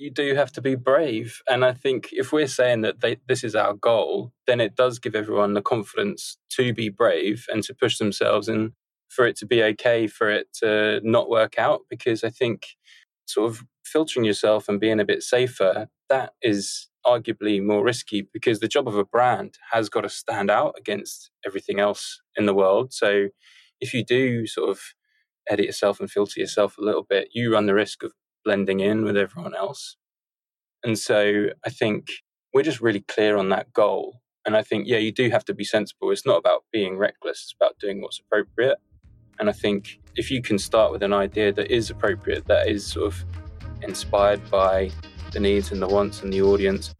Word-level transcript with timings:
you 0.00 0.10
do 0.10 0.34
have 0.34 0.50
to 0.52 0.62
be 0.62 0.74
brave. 0.74 1.42
And 1.48 1.64
I 1.64 1.72
think 1.72 2.08
if 2.12 2.32
we're 2.32 2.46
saying 2.46 2.80
that 2.80 3.00
they, 3.00 3.18
this 3.28 3.44
is 3.44 3.54
our 3.54 3.74
goal, 3.74 4.32
then 4.46 4.60
it 4.60 4.74
does 4.74 4.98
give 4.98 5.14
everyone 5.14 5.54
the 5.54 5.62
confidence 5.62 6.38
to 6.52 6.72
be 6.72 6.88
brave 6.88 7.46
and 7.52 7.62
to 7.64 7.74
push 7.74 7.98
themselves 7.98 8.48
and 8.48 8.72
for 9.08 9.26
it 9.26 9.36
to 9.36 9.46
be 9.46 9.62
okay 9.62 10.06
for 10.06 10.30
it 10.30 10.48
to 10.60 11.00
not 11.04 11.28
work 11.28 11.58
out. 11.58 11.82
Because 11.90 12.24
I 12.24 12.30
think 12.30 12.66
sort 13.26 13.50
of 13.50 13.64
filtering 13.84 14.24
yourself 14.24 14.68
and 14.68 14.80
being 14.80 15.00
a 15.00 15.04
bit 15.04 15.22
safer, 15.22 15.88
that 16.08 16.32
is 16.42 16.88
arguably 17.06 17.62
more 17.62 17.84
risky 17.84 18.28
because 18.32 18.60
the 18.60 18.68
job 18.68 18.88
of 18.88 18.96
a 18.96 19.04
brand 19.04 19.56
has 19.72 19.88
got 19.88 20.02
to 20.02 20.08
stand 20.08 20.50
out 20.50 20.74
against 20.78 21.30
everything 21.46 21.78
else 21.78 22.20
in 22.36 22.46
the 22.46 22.54
world. 22.54 22.92
So 22.92 23.28
if 23.80 23.92
you 23.94 24.04
do 24.04 24.46
sort 24.46 24.70
of 24.70 24.80
edit 25.48 25.66
yourself 25.66 26.00
and 26.00 26.10
filter 26.10 26.40
yourself 26.40 26.78
a 26.78 26.82
little 26.82 27.02
bit, 27.02 27.28
you 27.32 27.52
run 27.52 27.66
the 27.66 27.74
risk 27.74 28.02
of 28.02 28.12
blending 28.44 28.80
in 28.80 29.04
with 29.04 29.16
everyone 29.16 29.54
else. 29.54 29.96
And 30.82 30.98
so 30.98 31.46
I 31.64 31.70
think 31.70 32.08
we're 32.54 32.62
just 32.62 32.80
really 32.80 33.00
clear 33.00 33.36
on 33.36 33.48
that 33.50 33.72
goal. 33.72 34.20
And 34.46 34.56
I 34.56 34.62
think, 34.62 34.86
yeah, 34.86 34.98
you 34.98 35.12
do 35.12 35.28
have 35.30 35.44
to 35.46 35.54
be 35.54 35.64
sensible. 35.64 36.10
It's 36.10 36.26
not 36.26 36.38
about 36.38 36.64
being 36.72 36.96
reckless, 36.96 37.42
it's 37.42 37.54
about 37.60 37.78
doing 37.78 38.00
what's 38.00 38.20
appropriate. 38.20 38.78
And 39.38 39.48
I 39.48 39.52
think 39.52 40.00
if 40.16 40.30
you 40.30 40.42
can 40.42 40.58
start 40.58 40.92
with 40.92 41.02
an 41.02 41.12
idea 41.12 41.52
that 41.52 41.70
is 41.70 41.90
appropriate, 41.90 42.46
that 42.46 42.68
is 42.68 42.86
sort 42.86 43.06
of 43.06 43.24
inspired 43.82 44.50
by 44.50 44.90
the 45.32 45.40
needs 45.40 45.72
and 45.72 45.80
the 45.80 45.88
wants 45.88 46.22
and 46.22 46.32
the 46.32 46.42
audience. 46.42 46.94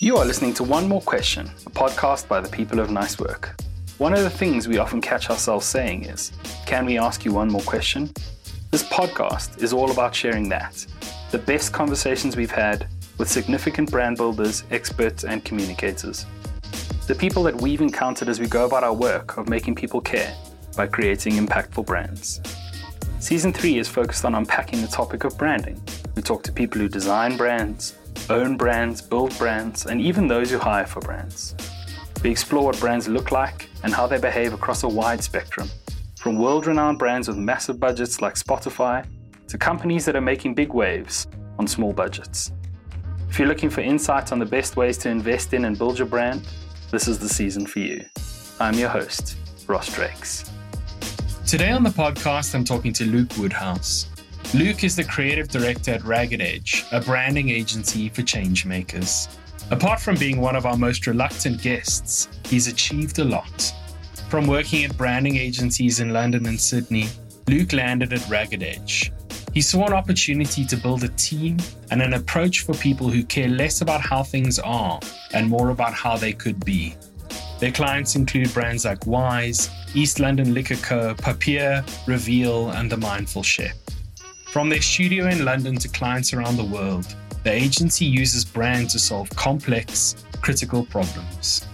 You 0.00 0.16
are 0.16 0.24
listening 0.24 0.54
to 0.54 0.64
One 0.64 0.88
More 0.88 1.02
Question, 1.02 1.46
a 1.66 1.70
podcast 1.70 2.26
by 2.26 2.40
the 2.40 2.48
people 2.48 2.80
of 2.80 2.90
Nice 2.90 3.18
Work. 3.18 3.60
One 3.98 4.14
of 4.14 4.20
the 4.20 4.30
things 4.30 4.66
we 4.66 4.78
often 4.78 5.02
catch 5.02 5.28
ourselves 5.28 5.66
saying 5.66 6.04
is, 6.04 6.32
Can 6.64 6.86
we 6.86 6.98
ask 6.98 7.24
you 7.24 7.32
one 7.32 7.48
more 7.50 7.60
question? 7.60 8.10
This 8.70 8.84
podcast 8.84 9.60
is 9.64 9.72
all 9.72 9.90
about 9.90 10.14
sharing 10.14 10.48
that 10.50 10.86
the 11.32 11.38
best 11.38 11.72
conversations 11.72 12.36
we've 12.36 12.52
had 12.52 12.86
with 13.18 13.28
significant 13.28 13.90
brand 13.90 14.16
builders, 14.16 14.62
experts, 14.70 15.24
and 15.24 15.44
communicators. 15.44 16.24
The 17.08 17.16
people 17.16 17.42
that 17.42 17.60
we've 17.60 17.80
encountered 17.80 18.28
as 18.28 18.38
we 18.38 18.46
go 18.46 18.66
about 18.66 18.84
our 18.84 18.94
work 18.94 19.38
of 19.38 19.48
making 19.48 19.74
people 19.74 20.00
care 20.00 20.32
by 20.76 20.86
creating 20.86 21.32
impactful 21.32 21.84
brands. 21.84 22.40
Season 23.18 23.52
3 23.52 23.78
is 23.78 23.88
focused 23.88 24.24
on 24.24 24.36
unpacking 24.36 24.82
the 24.82 24.86
topic 24.86 25.24
of 25.24 25.36
branding. 25.36 25.82
We 26.14 26.22
talk 26.22 26.44
to 26.44 26.52
people 26.52 26.80
who 26.80 26.88
design 26.88 27.36
brands, 27.36 27.98
own 28.28 28.56
brands, 28.56 29.02
build 29.02 29.36
brands, 29.36 29.86
and 29.86 30.00
even 30.00 30.28
those 30.28 30.48
who 30.48 30.58
hire 30.58 30.86
for 30.86 31.00
brands. 31.00 31.56
We 32.22 32.30
explore 32.30 32.66
what 32.66 32.78
brands 32.78 33.08
look 33.08 33.32
like 33.32 33.68
and 33.82 33.92
how 33.92 34.06
they 34.06 34.20
behave 34.20 34.52
across 34.52 34.84
a 34.84 34.88
wide 34.88 35.24
spectrum 35.24 35.68
from 36.20 36.36
world 36.36 36.66
renowned 36.66 36.98
brands 36.98 37.28
with 37.28 37.38
massive 37.38 37.80
budgets 37.80 38.20
like 38.20 38.34
Spotify 38.34 39.06
to 39.48 39.56
companies 39.56 40.04
that 40.04 40.14
are 40.14 40.20
making 40.20 40.54
big 40.54 40.74
waves 40.74 41.26
on 41.58 41.66
small 41.66 41.94
budgets. 41.94 42.52
If 43.30 43.38
you're 43.38 43.48
looking 43.48 43.70
for 43.70 43.80
insights 43.80 44.30
on 44.30 44.38
the 44.38 44.44
best 44.44 44.76
ways 44.76 44.98
to 44.98 45.08
invest 45.08 45.54
in 45.54 45.64
and 45.64 45.78
build 45.78 45.98
your 45.98 46.06
brand, 46.06 46.46
this 46.90 47.08
is 47.08 47.18
the 47.18 47.28
season 47.28 47.64
for 47.64 47.78
you. 47.78 48.04
I'm 48.60 48.74
your 48.74 48.90
host, 48.90 49.38
Ross 49.66 49.94
Drakes. 49.94 50.52
Today 51.46 51.70
on 51.70 51.82
the 51.82 51.88
podcast, 51.88 52.54
I'm 52.54 52.64
talking 52.64 52.92
to 52.92 53.06
Luke 53.06 53.30
Woodhouse. 53.38 54.10
Luke 54.52 54.84
is 54.84 54.96
the 54.96 55.04
creative 55.04 55.48
director 55.48 55.92
at 55.92 56.04
Ragged 56.04 56.42
Edge, 56.42 56.84
a 56.92 57.00
branding 57.00 57.48
agency 57.48 58.10
for 58.10 58.20
changemakers. 58.20 59.34
Apart 59.70 60.00
from 60.00 60.16
being 60.16 60.38
one 60.38 60.54
of 60.54 60.66
our 60.66 60.76
most 60.76 61.06
reluctant 61.06 61.62
guests, 61.62 62.28
he's 62.44 62.66
achieved 62.66 63.20
a 63.20 63.24
lot 63.24 63.72
from 64.30 64.46
working 64.46 64.84
at 64.84 64.96
branding 64.96 65.36
agencies 65.36 65.98
in 65.98 66.12
London 66.12 66.46
and 66.46 66.60
Sydney, 66.60 67.08
Luke 67.48 67.72
landed 67.72 68.12
at 68.12 68.26
Ragged 68.30 68.62
Edge. 68.62 69.12
He 69.52 69.60
saw 69.60 69.84
an 69.86 69.92
opportunity 69.92 70.64
to 70.66 70.76
build 70.76 71.02
a 71.02 71.08
team 71.08 71.56
and 71.90 72.00
an 72.00 72.14
approach 72.14 72.60
for 72.60 72.72
people 72.74 73.10
who 73.10 73.24
care 73.24 73.48
less 73.48 73.80
about 73.80 74.00
how 74.00 74.22
things 74.22 74.60
are 74.60 75.00
and 75.34 75.48
more 75.48 75.70
about 75.70 75.94
how 75.94 76.16
they 76.16 76.32
could 76.32 76.64
be. 76.64 76.94
Their 77.58 77.72
clients 77.72 78.14
include 78.14 78.54
brands 78.54 78.84
like 78.84 79.04
Wise, 79.04 79.68
East 79.94 80.20
London 80.20 80.54
Liquor 80.54 80.76
Co., 80.76 81.12
Papier, 81.16 81.84
Reveal, 82.06 82.70
and 82.70 82.88
The 82.88 82.98
Mindful 82.98 83.42
Chef. 83.42 83.76
From 84.52 84.68
their 84.68 84.80
studio 84.80 85.26
in 85.26 85.44
London 85.44 85.74
to 85.78 85.88
clients 85.88 86.32
around 86.32 86.56
the 86.56 86.64
world, 86.64 87.16
the 87.42 87.50
agency 87.50 88.04
uses 88.04 88.44
brand 88.44 88.90
to 88.90 89.00
solve 89.00 89.28
complex, 89.30 90.24
critical 90.40 90.84
problems. 90.84 91.66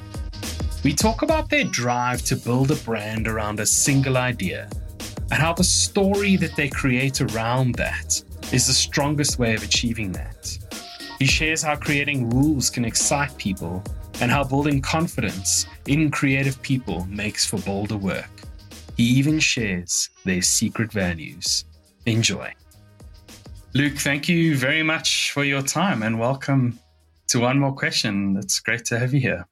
We 0.86 0.94
talk 0.94 1.22
about 1.22 1.50
their 1.50 1.64
drive 1.64 2.22
to 2.26 2.36
build 2.36 2.70
a 2.70 2.76
brand 2.76 3.26
around 3.26 3.58
a 3.58 3.66
single 3.66 4.16
idea 4.16 4.70
and 5.32 5.42
how 5.42 5.52
the 5.52 5.64
story 5.64 6.36
that 6.36 6.54
they 6.54 6.68
create 6.68 7.20
around 7.20 7.74
that 7.74 8.22
is 8.52 8.68
the 8.68 8.72
strongest 8.72 9.36
way 9.36 9.54
of 9.54 9.64
achieving 9.64 10.12
that. 10.12 10.56
He 11.18 11.26
shares 11.26 11.60
how 11.60 11.74
creating 11.74 12.30
rules 12.30 12.70
can 12.70 12.84
excite 12.84 13.36
people 13.36 13.82
and 14.20 14.30
how 14.30 14.44
building 14.44 14.80
confidence 14.80 15.66
in 15.88 16.08
creative 16.08 16.62
people 16.62 17.04
makes 17.06 17.44
for 17.44 17.58
bolder 17.58 17.96
work. 17.96 18.30
He 18.96 19.02
even 19.02 19.40
shares 19.40 20.10
their 20.24 20.40
secret 20.40 20.92
values. 20.92 21.64
Enjoy. 22.06 22.54
Luke, 23.74 23.96
thank 23.96 24.28
you 24.28 24.56
very 24.56 24.84
much 24.84 25.32
for 25.32 25.42
your 25.42 25.62
time 25.62 26.04
and 26.04 26.20
welcome 26.20 26.78
to 27.26 27.40
One 27.40 27.58
More 27.58 27.74
Question. 27.74 28.36
It's 28.36 28.60
great 28.60 28.84
to 28.84 29.00
have 29.00 29.12
you 29.12 29.18
here. 29.18 29.48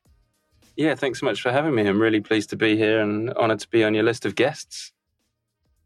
Yeah, 0.77 0.95
thanks 0.95 1.21
so 1.21 1.27
much 1.27 1.41
for 1.41 1.53
having 1.53 1.75
me. 1.75 1.87
I'm 1.87 2.01
really 2.01 2.21
pleased 2.21 2.51
to 2.51 2.57
be 2.57 2.77
here 2.77 3.01
and 3.01 3.33
honored 3.35 3.61
to 3.61 3.69
be 3.69 3.85
on 3.85 3.95
your 3.95 4.03
list 4.03 4.27
of 4.27 4.35
guests. 4.35 4.93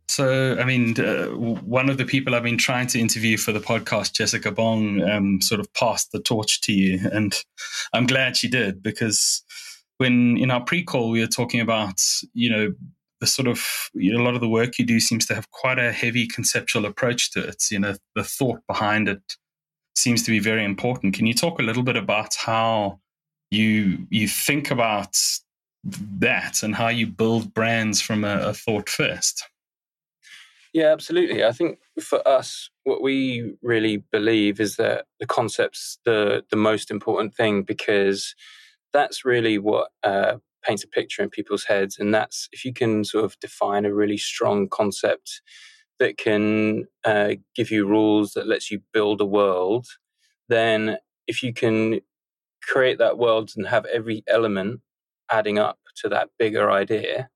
So, 0.09 0.57
I 0.59 0.65
mean, 0.65 0.99
uh, 0.99 1.27
one 1.27 1.91
of 1.91 1.99
the 1.99 2.07
people 2.07 2.35
I've 2.35 2.43
been 2.43 2.57
trying 2.57 2.87
to 2.89 2.99
interview 2.99 3.37
for 3.37 3.53
the 3.53 3.61
podcast, 3.61 4.15
Jessica 4.15 4.51
Bong, 4.51 5.03
um, 5.03 5.43
sort 5.43 5.61
of 5.61 5.73
passed 5.75 6.13
the 6.13 6.21
torch 6.21 6.63
to 6.63 6.73
you. 6.73 6.99
And 7.13 7.35
I'm 7.93 8.07
glad 8.07 8.37
she 8.37 8.49
did 8.49 8.83
because 8.83 9.43
when 9.99 10.39
in 10.39 10.51
our 10.51 10.63
pre 10.65 10.83
call, 10.83 11.11
we 11.11 11.21
were 11.21 11.27
talking 11.27 11.61
about, 11.61 12.01
you 12.33 12.49
know, 12.51 12.73
the 13.21 13.27
sort 13.27 13.49
of, 13.49 13.91
you 13.93 14.13
know, 14.13 14.23
a 14.23 14.25
lot 14.25 14.35
of 14.35 14.41
the 14.41 14.49
work 14.49 14.79
you 14.79 14.87
do 14.87 14.99
seems 14.99 15.27
to 15.27 15.35
have 15.35 15.51
quite 15.51 15.79
a 15.79 15.93
heavy 15.93 16.27
conceptual 16.27 16.87
approach 16.87 17.31
to 17.33 17.47
it. 17.47 17.65
You 17.71 17.81
know, 17.81 17.95
the 18.15 18.25
thought 18.25 18.61
behind 18.67 19.09
it 19.09 19.37
seems 19.95 20.23
to 20.23 20.31
be 20.31 20.39
very 20.39 20.65
important. 20.65 21.15
Can 21.15 21.27
you 21.27 21.35
talk 21.35 21.59
a 21.59 21.65
little 21.65 21.83
bit 21.83 21.97
about 21.97 22.35
how 22.35 23.01
you 23.51 24.07
you 24.11 24.29
think 24.29 24.71
about 24.71 25.17
that 25.85 26.63
and 26.63 26.75
how 26.75 26.89
you 26.89 27.07
build 27.07 27.55
brands 27.55 28.01
from 28.01 28.25
a, 28.25 28.49
a 28.49 28.55
thought 28.55 28.89
first. 28.89 29.45
Yeah, 30.75 30.93
absolutely. 30.93 31.45
I 31.45 31.53
think 31.53 31.79
for 32.01 32.27
us, 32.29 32.71
what 32.85 33.03
we 33.03 33.55
really 33.63 34.05
believe 34.13 34.61
is 34.61 34.77
that 34.77 35.07
the 35.19 35.27
concept's 35.27 35.99
the 36.05 36.45
the 36.51 36.57
most 36.57 36.91
important 36.91 37.35
thing 37.35 37.63
because 37.63 38.35
that's 38.93 39.25
really 39.25 39.59
what 39.59 39.89
uh, 40.03 40.37
paints 40.63 40.85
a 40.85 40.89
picture 40.89 41.23
in 41.23 41.31
people's 41.31 41.65
heads, 41.65 41.99
and 41.99 42.15
that's 42.15 42.49
if 42.53 42.65
you 42.65 42.73
can 42.73 43.05
sort 43.05 43.25
of 43.25 43.39
define 43.41 43.87
a 43.87 43.95
really 43.95 44.19
strong 44.19 44.69
concept 44.69 45.41
that 45.99 46.17
can 46.17 46.87
uh, 47.05 47.31
give 47.57 47.71
you 47.71 47.87
rules 47.87 48.33
that 48.33 48.47
lets 48.47 48.71
you 48.71 48.81
build 48.93 49.21
a 49.21 49.27
world, 49.27 49.87
then 50.49 50.99
if 51.27 51.43
you 51.43 51.53
can 51.53 52.01
create 52.69 52.99
that 52.99 53.19
world 53.19 53.53
and 53.57 53.67
have 53.69 53.87
every 53.87 54.23
element 54.29 54.81
adding 55.31 55.59
up 55.59 55.79
to 55.97 56.09
that 56.11 56.31
bigger 56.39 56.71
idea, 56.71 57.31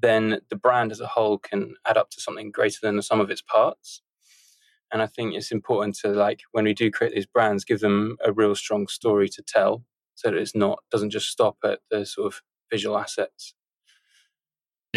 then 0.00 0.40
the 0.50 0.56
brand 0.56 0.92
as 0.92 1.00
a 1.00 1.06
whole 1.06 1.38
can 1.38 1.74
add 1.86 1.96
up 1.96 2.10
to 2.10 2.20
something 2.20 2.50
greater 2.50 2.78
than 2.82 2.96
the 2.96 3.02
sum 3.02 3.20
of 3.20 3.30
its 3.30 3.42
parts. 3.42 4.02
And 4.92 5.02
I 5.02 5.06
think 5.06 5.34
it's 5.34 5.52
important 5.52 5.96
to 5.98 6.08
like 6.08 6.40
when 6.52 6.64
we 6.64 6.74
do 6.74 6.90
create 6.90 7.14
these 7.14 7.26
brands, 7.26 7.64
give 7.64 7.80
them 7.80 8.16
a 8.24 8.32
real 8.32 8.54
strong 8.54 8.88
story 8.88 9.28
to 9.30 9.42
tell, 9.42 9.84
so 10.14 10.30
that 10.30 10.38
it's 10.38 10.54
not 10.54 10.80
doesn't 10.90 11.10
just 11.10 11.28
stop 11.28 11.58
at 11.64 11.80
the 11.90 12.06
sort 12.06 12.32
of 12.32 12.42
visual 12.70 12.98
assets. 12.98 13.54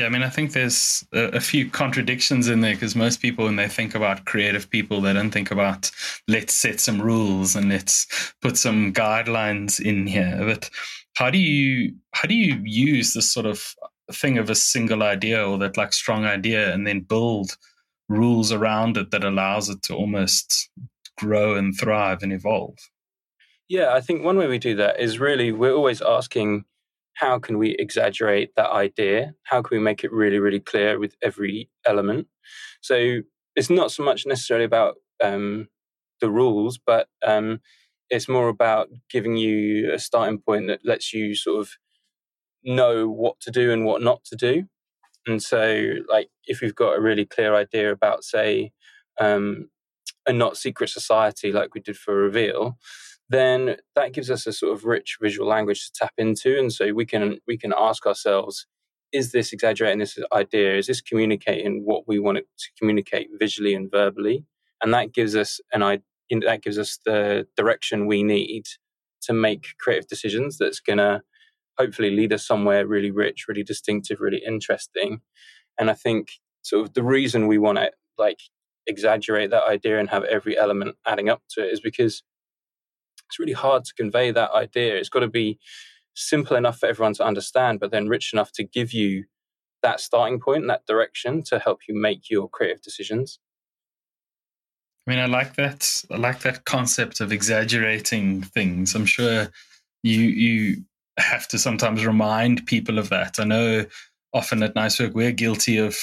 Yeah, 0.02 0.08
I 0.08 0.10
mean, 0.10 0.24
I 0.24 0.30
think 0.30 0.54
there's 0.54 1.06
a, 1.14 1.26
a 1.26 1.40
few 1.40 1.70
contradictions 1.70 2.48
in 2.48 2.62
there 2.62 2.74
because 2.74 2.96
most 2.96 3.22
people, 3.22 3.46
when 3.46 3.58
they 3.58 3.68
think 3.68 3.94
about 3.94 4.26
creative 4.26 4.68
people, 4.68 5.00
they 5.00 5.14
don't 5.14 5.30
think 5.30 5.52
about 5.52 5.92
let's 6.28 6.56
set 6.56 6.80
some 6.80 7.00
rules 7.00 7.56
and 7.56 7.70
let's 7.70 8.34
put 8.42 8.58
some 8.58 8.94
guidelines 8.94 9.80
in 9.80 10.08
here. 10.08 10.40
But 10.44 10.72
how 11.14 11.30
do 11.30 11.38
you 11.38 11.94
how 12.14 12.28
do 12.28 12.34
you 12.34 12.60
use 12.64 13.14
this 13.14 13.32
sort 13.32 13.46
of 13.46 13.76
thing 14.12 14.40
of 14.40 14.50
a 14.50 14.56
single 14.56 15.04
idea 15.04 15.48
or 15.48 15.60
that 15.60 15.78
like 15.78 15.94
strong 15.94 16.26
idea 16.26 16.74
and 16.74 16.88
then 16.88 17.02
build 17.02 17.56
rules 18.10 18.52
around 18.52 18.98
it 18.98 19.12
that 19.12 19.24
allows 19.24 19.70
it 19.70 19.84
to 19.84 19.94
almost 19.94 20.72
grow 21.20 21.54
and 21.54 21.78
thrive 21.78 22.24
and 22.24 22.34
evolve? 22.34 22.76
Yeah, 23.70 23.94
I 23.94 24.02
think 24.02 24.24
one 24.24 24.40
way 24.40 24.48
we 24.48 24.58
do 24.58 24.74
that 24.78 25.00
is 25.00 25.20
really 25.20 25.52
we're 25.52 25.76
always 25.76 26.02
asking 26.02 26.66
how 27.22 27.38
can 27.38 27.60
we 27.60 27.76
exaggerate 27.78 28.50
that 28.56 28.72
idea? 28.72 29.36
How 29.44 29.62
can 29.62 29.78
we 29.78 29.84
make 29.84 30.04
it 30.04 30.12
really, 30.12 30.40
really 30.40 30.60
clear 30.60 30.98
with 30.98 31.16
every 31.22 31.70
element? 31.86 32.26
So 32.82 33.20
it's 33.56 33.70
not 33.70 33.92
so 33.92 34.02
much 34.02 34.26
necessarily 34.26 34.66
about 34.66 34.96
um, 35.24 35.68
the 36.20 36.32
rules, 36.32 36.80
but 36.84 37.10
um, 37.24 37.62
it's 38.10 38.28
more 38.28 38.48
about 38.48 38.90
giving 39.08 39.38
you 39.38 39.94
a 39.94 40.00
starting 40.00 40.40
point 40.40 40.66
that 40.66 40.80
lets 40.84 41.14
you 41.14 41.36
sort 41.36 41.60
of 41.60 41.70
know 42.64 43.08
what 43.08 43.40
to 43.42 43.52
do 43.52 43.72
and 43.72 43.86
what 43.86 44.02
not 44.02 44.24
to 44.26 44.36
do. 44.36 44.64
And 45.28 45.44
so, 45.44 45.94
like, 46.10 46.30
if 46.46 46.60
we've 46.60 46.74
got 46.74 46.98
a 46.98 47.02
really 47.02 47.26
clear 47.26 47.54
idea 47.54 47.92
about, 47.92 48.24
say, 48.24 48.72
um, 49.20 49.70
and 50.28 50.40
not 50.40 50.58
secret 50.58 50.90
society 50.90 51.52
like 51.52 51.76
we 51.76 51.82
did 51.82 51.98
for 51.98 52.16
reveal 52.16 52.80
then 53.32 53.78
that 53.96 54.14
gives 54.14 54.30
us 54.30 54.46
a 54.46 54.54
sort 54.54 54.74
of 54.74 54.86
rich 54.86 55.18
visual 55.22 55.48
language 55.48 55.86
to 55.86 55.92
tap 55.94 56.14
into. 56.18 56.58
And 56.60 56.72
so 56.72 56.94
we 56.94 57.06
can 57.06 57.38
we 57.48 57.58
can 57.58 57.74
ask 57.78 58.06
ourselves 58.06 58.68
is 59.12 59.32
this 59.32 59.52
exaggerating 59.52 60.00
this 60.00 60.18
idea? 60.34 60.78
Is 60.78 60.88
this 60.88 61.02
communicating 61.02 61.84
what 61.86 62.08
we 62.08 62.18
want 62.18 62.38
it 62.38 62.48
to 62.60 62.70
communicate 62.80 63.28
visually 63.38 63.74
and 63.74 63.92
verbally? 63.92 64.46
And 64.82 64.94
that 64.94 65.14
gives 65.14 65.36
us 65.36 65.60
an 65.74 65.84
idea 65.84 66.04
that 66.46 66.64
gives 66.64 66.78
us 66.78 66.98
the 67.06 67.46
direction 67.58 68.08
we 68.08 68.24
need 68.24 68.64
to 69.24 69.34
make 69.34 69.76
creative 69.80 70.08
decisions 70.08 70.58
that's 70.58 70.80
going 70.80 70.98
to 70.98 71.22
hopefully 71.78 72.12
lead 72.12 72.32
us 72.32 72.48
somewhere 72.48 72.88
really 72.88 73.12
rich 73.12 73.46
really 73.50 73.64
distinctive 73.64 74.22
really 74.22 74.42
interesting. 74.48 75.20
And 75.78 75.90
i 75.90 75.94
think 75.94 76.32
sort 76.62 76.84
of 76.88 76.94
the 76.94 77.04
reason 77.04 77.48
we 77.48 77.58
want 77.58 77.80
to 77.80 77.92
like 78.18 78.40
exaggerate 78.88 79.50
that 79.50 79.68
idea 79.68 80.00
and 80.00 80.10
have 80.10 80.24
every 80.24 80.58
element 80.58 80.96
adding 81.06 81.28
up 81.30 81.42
to 81.50 81.66
it 81.66 81.74
is 81.74 81.82
because 81.82 82.24
it's 83.32 83.40
really 83.40 83.54
hard 83.54 83.86
to 83.86 83.94
convey 83.94 84.32
that 84.32 84.52
idea. 84.52 84.96
It's 84.98 85.08
got 85.08 85.22
to 85.22 85.30
be 85.30 85.58
simple 86.16 86.58
enough 86.58 86.80
for 86.80 86.88
everyone 86.88 87.14
to 87.14 87.26
understand, 87.26 87.80
but 87.80 87.90
then 87.92 88.10
rich 88.10 88.34
enough 88.34 88.52
to 88.54 88.64
give 88.64 88.92
you 88.92 89.24
that 89.84 90.02
starting 90.02 90.40
point, 90.42 90.68
that 90.68 90.86
direction 90.86 91.42
to 91.44 91.58
help 91.58 91.80
you 91.88 91.96
make 91.96 92.30
your 92.30 92.50
creative 92.50 92.82
decisions. 92.82 93.40
I 95.08 95.12
mean, 95.12 95.20
I 95.20 95.28
like 95.28 95.56
that. 95.56 96.04
I 96.12 96.18
like 96.18 96.42
that 96.42 96.66
concept 96.66 97.22
of 97.22 97.32
exaggerating 97.32 98.42
things. 98.44 98.96
I'm 98.96 99.06
sure 99.06 99.48
you 100.04 100.20
you 100.20 100.84
have 101.18 101.48
to 101.50 101.58
sometimes 101.58 102.06
remind 102.06 102.66
people 102.66 103.00
of 103.00 103.10
that. 103.10 103.40
I 103.40 103.46
know 103.46 103.86
often 104.34 104.64
at 104.64 104.76
Nice 104.76 105.00
Work 105.00 105.14
we're 105.14 105.32
guilty 105.32 105.78
of 105.78 105.98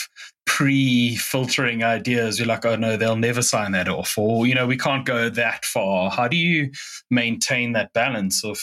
pre-filtering 0.46 1.84
ideas. 1.84 2.38
You're 2.38 2.48
like, 2.48 2.64
oh 2.64 2.76
no, 2.76 2.96
they'll 2.96 3.16
never 3.16 3.42
sign 3.42 3.72
that 3.72 3.88
off, 3.88 4.16
or 4.16 4.46
you 4.46 4.54
know, 4.54 4.66
we 4.66 4.76
can't 4.76 5.04
go 5.04 5.28
that 5.28 5.64
far. 5.64 6.10
How 6.10 6.28
do 6.28 6.36
you 6.36 6.70
maintain 7.10 7.72
that 7.72 7.92
balance 7.92 8.44
of 8.44 8.60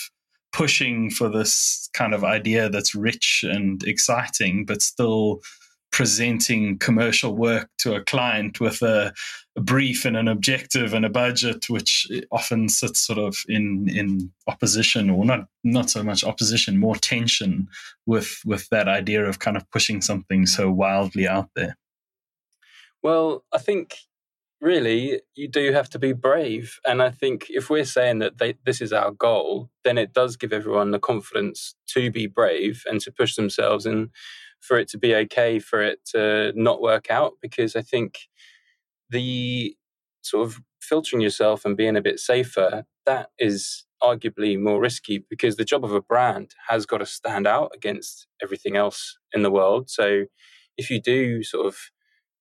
pushing 0.51 1.09
for 1.09 1.29
this 1.29 1.89
kind 1.94 2.13
of 2.13 2.23
idea 2.23 2.69
that's 2.69 2.95
rich 2.95 3.44
and 3.47 3.83
exciting, 3.83 4.65
but 4.65 4.81
still 4.81 5.41
presenting 5.95 6.77
commercial 6.77 7.33
work 7.38 7.69
to 7.77 7.95
a 7.95 8.03
client 8.03 8.59
with 8.59 8.81
a, 8.81 9.13
a, 9.56 9.62
brief 9.62 10.03
and 10.03 10.18
an 10.18 10.27
objective 10.27 10.94
and 10.94 11.06
a 11.06 11.09
budget, 11.09 11.69
which 11.69 12.06
often 12.31 12.68
sits 12.68 13.00
sort 13.00 13.18
of 13.18 13.38
in 13.47 13.88
in 13.88 14.30
opposition, 14.45 15.09
or 15.09 15.24
not 15.24 15.47
not 15.63 15.89
so 15.89 16.03
much 16.03 16.21
opposition, 16.25 16.77
more 16.77 16.97
tension 16.97 17.69
with 18.06 18.42
with 18.45 18.68
that 18.71 18.89
idea 18.89 19.24
of 19.24 19.39
kind 19.39 19.56
of 19.56 19.71
pushing 19.71 20.01
something 20.01 20.45
so 20.45 20.69
wildly 20.69 21.30
out 21.30 21.50
there. 21.56 21.77
Well, 23.01 23.45
I 23.53 23.59
think 23.59 23.95
really 24.59 25.21
you 25.33 25.47
do 25.47 25.71
have 25.71 25.89
to 25.92 26.00
be 26.00 26.12
brave, 26.12 26.77
and 26.86 27.01
I 27.01 27.09
think 27.09 27.45
if 27.47 27.69
we're 27.69 27.86
saying 27.86 28.19
that 28.19 28.38
they, 28.38 28.56
this 28.65 28.81
is 28.81 28.92
our 28.92 29.12
goal, 29.12 29.69
then 29.86 29.97
it 29.97 30.12
does 30.12 30.36
give 30.36 30.51
everyone 30.51 30.92
the 30.92 31.00
confidence 31.00 31.74
to 31.94 32.12
be 32.12 32.27
brave 32.27 32.83
and 32.86 33.00
to 33.00 33.13
push 33.13 33.36
themselves 33.36 33.86
and 33.86 34.09
for 34.65 34.77
it 34.77 34.88
to 34.89 34.97
be 34.97 35.15
okay 35.15 35.59
for 35.59 35.81
it 35.81 36.00
to 36.13 36.51
not 36.56 36.81
work 36.81 37.09
out 37.12 37.33
because 37.41 37.75
I 37.75 37.81
think 37.81 38.17
the 39.09 39.75
sort 40.21 40.47
of 40.47 40.62
filtering 40.81 41.21
yourself 41.21 41.65
and 41.65 41.77
being 41.77 41.95
a 41.95 42.01
bit 42.01 42.19
safer 42.19 42.85
that 43.06 43.29
is 43.39 43.85
arguably 44.03 44.59
more 44.59 44.81
risky 44.81 45.23
because 45.29 45.56
the 45.56 45.65
job 45.65 45.85
of 45.85 45.94
a 45.94 46.01
brand 46.01 46.51
has 46.67 46.85
got 46.85 46.97
to 46.97 47.06
stand 47.06 47.47
out 47.47 47.71
against 47.73 48.27
everything 48.41 48.75
else 48.75 49.17
in 49.33 49.44
the 49.44 49.51
world. 49.51 49.89
So 49.89 50.25
if 50.77 50.89
you 50.89 51.01
do 51.01 51.44
sort 51.44 51.68
of 51.68 51.77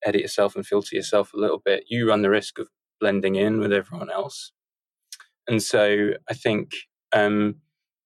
edit 0.04 0.22
yourself 0.22 0.56
and 0.56 0.66
filter 0.66 0.96
yourself 0.96 1.32
a 1.32 1.38
little 1.38 1.60
bit 1.64 1.84
you 1.88 2.08
run 2.08 2.22
the 2.22 2.30
risk 2.30 2.58
of 2.58 2.68
blending 3.00 3.36
in 3.36 3.58
with 3.60 3.72
everyone 3.72 4.10
else. 4.10 4.52
And 5.46 5.62
so 5.62 6.10
i 6.28 6.34
think 6.34 6.72
um, 7.12 7.56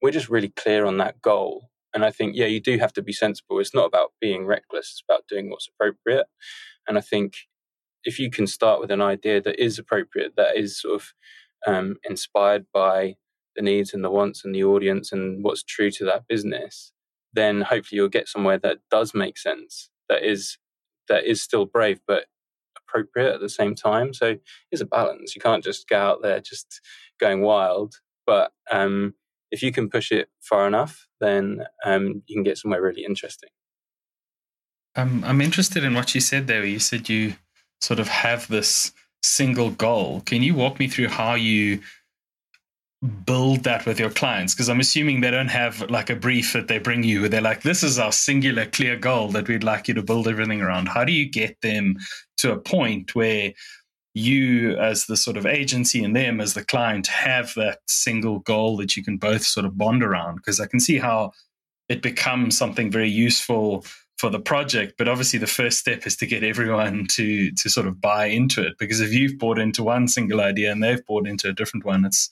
we're 0.03 0.11
just 0.11 0.29
really 0.29 0.51
clear 0.51 0.85
on 0.85 0.99
that 0.99 1.21
goal 1.23 1.71
and 1.95 2.05
I 2.05 2.11
think, 2.11 2.37
yeah, 2.37 2.47
you 2.47 2.61
do 2.61 2.79
have 2.79 2.93
to 2.95 3.03
be 3.03 3.13
sensible. 3.13 3.59
It's 3.59 3.75
not 3.75 3.87
about 3.87 4.13
being 4.21 4.47
reckless, 4.47 4.91
it's 4.91 5.03
about 5.09 5.27
doing 5.29 5.51
what's 5.51 5.69
appropriate. 5.69 6.27
And 6.87 6.99
I 6.99 7.01
think 7.01 7.35
if 8.05 8.19
you 8.19 8.31
can 8.31 8.47
start 8.47 8.81
with 8.81 8.91
an 8.91 9.03
idea 9.03 9.41
that 9.43 9.63
is 9.63 9.79
appropriate, 9.79 10.35
that 10.37 10.57
is 10.57 10.81
sort 10.81 10.95
of 10.95 11.13
um, 11.67 11.97
inspired 12.09 12.67
by 12.73 13.17
the 13.57 13.63
needs 13.63 13.93
and 13.93 14.05
the 14.05 14.11
wants 14.11 14.45
and 14.45 14.55
the 14.55 14.65
audience 14.65 15.13
and 15.13 15.43
what's 15.43 15.63
true 15.63 15.91
to 15.91 16.05
that 16.05 16.29
business, 16.29 16.93
then 17.33 17.63
hopefully 17.63 17.97
you'll 17.97 18.09
get 18.09 18.29
somewhere 18.29 18.59
that 18.59 18.79
does 18.91 19.15
make 19.15 19.37
sense, 19.37 19.91
that 20.09 20.23
is 20.23 20.59
that 21.09 21.25
is 21.25 21.43
still 21.43 21.65
brave 21.65 22.01
but 22.07 22.27
appropriate 22.77 23.35
at 23.35 23.41
the 23.41 23.49
same 23.49 23.75
time. 23.75 24.13
So 24.13 24.37
it's 24.71 24.83
a 24.83 24.87
balance. 24.87 25.35
You 25.35 25.41
can't 25.41 25.65
just 25.65 25.89
go 25.89 25.99
out 25.99 26.23
there 26.23 26.41
just 26.41 26.81
going 27.19 27.41
wild, 27.43 27.97
but 28.27 28.53
um, 28.71 29.15
if 29.51 29.63
you 29.63 29.73
can 29.73 29.89
push 29.89 30.13
it 30.13 30.29
far 30.41 30.67
enough, 30.67 31.08
then 31.21 31.65
um, 31.85 32.23
you 32.27 32.37
can 32.37 32.43
get 32.43 32.59
somewhere 32.59 32.83
really 32.83 33.05
interesting. 33.05 33.51
Um, 34.97 35.23
I'm 35.25 35.41
interested 35.41 35.85
in 35.85 35.95
what 35.95 36.15
you 36.15 36.21
said 36.21 36.47
there. 36.47 36.65
You 36.65 36.79
said 36.79 37.09
you 37.09 37.35
sort 37.81 38.01
of 38.01 38.09
have 38.09 38.49
this 38.49 38.93
single 39.23 39.71
goal. 39.71 40.23
Can 40.23 40.43
you 40.43 40.55
walk 40.55 40.79
me 40.79 40.89
through 40.89 41.09
how 41.09 41.35
you 41.35 41.81
build 43.25 43.63
that 43.65 43.87
with 43.87 44.01
your 44.01 44.11
clients? 44.11 44.55
Because 44.55 44.69
I'm 44.69 44.81
assuming 44.81 45.21
they 45.21 45.31
don't 45.31 45.49
have 45.49 45.89
like 45.91 46.11
a 46.11 46.17
brief 46.17 46.53
that 46.53 46.69
they 46.69 46.79
bring 46.79 47.05
you 47.05 47.21
where 47.21 47.29
they're 47.29 47.41
like, 47.41 47.63
this 47.63 47.83
is 47.83 47.99
our 47.99 48.13
singular 48.13 48.67
clear 48.67 48.97
goal 48.97 49.29
that 49.29 49.47
we'd 49.47 49.63
like 49.65 49.87
you 49.87 49.95
to 49.95 50.03
build 50.03 50.27
everything 50.27 50.61
around. 50.61 50.89
How 50.89 51.05
do 51.05 51.13
you 51.13 51.29
get 51.29 51.61
them 51.61 51.97
to 52.39 52.53
a 52.53 52.59
point 52.59 53.15
where 53.15 53.53
you 54.19 54.77
as 54.79 55.07
the 55.07 55.17
sort 55.17 55.37
of 55.37 55.47
agency 55.47 56.03
and 56.03 56.15
them 56.15 56.41
as 56.41 56.55
the 56.55 56.65
client 56.65 57.07
have 57.07 57.55
that 57.55 57.79
single 57.87 58.41
goal 58.41 58.77
that 58.77 58.97
you 58.97 59.05
can 59.05 59.17
both 59.17 59.45
sort 59.45 59.67
of 59.67 59.79
bond 59.79 60.03
around? 60.03 60.37
Because 60.37 60.61
i 60.61 60.67
can 60.67 60.81
see 60.81 60.99
how 60.99 61.33
it 61.89 62.03
becomes 62.03 62.57
something 62.57 62.91
very 62.91 63.09
useful 63.09 63.85
for 64.19 64.31
the 64.31 64.41
project 64.41 64.95
but 64.99 65.09
obviously 65.09 65.39
the 65.39 65.47
first 65.47 65.79
step 65.79 66.07
is 66.07 66.17
to 66.17 66.27
get 66.27 66.43
everyone 66.43 67.07
to 67.07 67.53
to 67.53 67.69
sort 67.71 67.87
of 67.87 68.01
buy 68.01 68.27
into 68.27 68.67
it 68.67 68.77
because 68.79 69.01
if 69.01 69.13
you've 69.13 69.39
bought 69.39 69.59
into 69.59 69.85
one 69.85 70.09
single 70.09 70.41
idea 70.41 70.73
and 70.73 70.83
they've 70.83 71.07
bought 71.07 71.27
into 71.27 71.49
a 71.49 71.53
different 71.53 71.85
one 71.85 72.05
it's 72.05 72.29